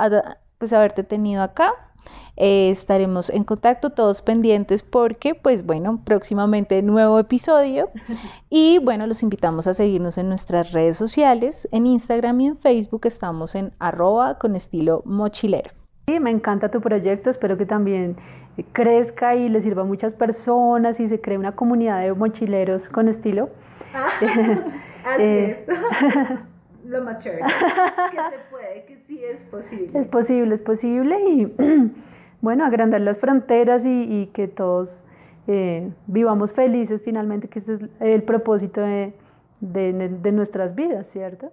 pues 0.58 0.72
haberte 0.72 1.02
tenido 1.02 1.42
acá. 1.42 1.72
Eh, 2.36 2.70
estaremos 2.70 3.30
en 3.30 3.44
contacto, 3.44 3.90
todos 3.90 4.20
pendientes 4.22 4.82
porque, 4.82 5.34
pues 5.34 5.64
bueno, 5.64 6.00
próximamente 6.04 6.82
nuevo 6.82 7.18
episodio. 7.18 7.90
Y 8.50 8.78
bueno, 8.78 9.08
los 9.08 9.24
invitamos 9.24 9.66
a 9.66 9.74
seguirnos 9.74 10.16
en 10.16 10.28
nuestras 10.28 10.70
redes 10.70 10.96
sociales, 10.96 11.68
en 11.72 11.86
Instagram 11.86 12.40
y 12.40 12.46
en 12.46 12.56
Facebook 12.56 13.00
estamos 13.04 13.56
en 13.56 13.72
arroba 13.80 14.38
con 14.38 14.54
estilo 14.54 15.02
mochilero. 15.04 15.70
Sí, 16.06 16.20
me 16.20 16.30
encanta 16.30 16.70
tu 16.70 16.80
proyecto, 16.80 17.30
espero 17.30 17.56
que 17.56 17.66
también 17.66 18.16
crezca 18.72 19.34
y 19.34 19.48
le 19.48 19.60
sirva 19.60 19.82
a 19.82 19.84
muchas 19.84 20.14
personas 20.14 21.00
y 21.00 21.08
se 21.08 21.20
cree 21.20 21.36
una 21.36 21.56
comunidad 21.56 22.00
de 22.00 22.12
mochileros 22.14 22.88
con 22.88 23.08
estilo. 23.08 23.48
Así 23.94 24.26
Eh. 25.18 25.50
es. 25.50 25.68
Es 25.68 26.48
Lo 26.86 27.02
más 27.02 27.22
chévere. 27.22 27.42
Que 27.42 28.16
se 28.16 28.38
puede, 28.50 28.84
que 28.86 28.93
es 29.32 29.42
posible. 29.42 29.98
Es 29.98 30.06
posible, 30.06 30.54
es 30.54 30.60
posible 30.60 31.16
y 31.30 31.52
bueno, 32.40 32.64
agrandar 32.64 33.00
las 33.00 33.18
fronteras 33.18 33.84
y, 33.86 34.30
que 34.32 34.48
todos 34.48 35.04
eh, 35.46 35.90
vivamos 36.06 36.52
felices 36.52 37.02
finalmente, 37.04 37.48
que 37.48 37.58
ese 37.58 37.74
es 37.74 37.80
el 38.00 38.22
propósito 38.22 38.80
de- 38.80 39.12
de 39.60 40.32
nuestras 40.32 40.74
vidas, 40.74 41.06
¿cierto? 41.08 41.50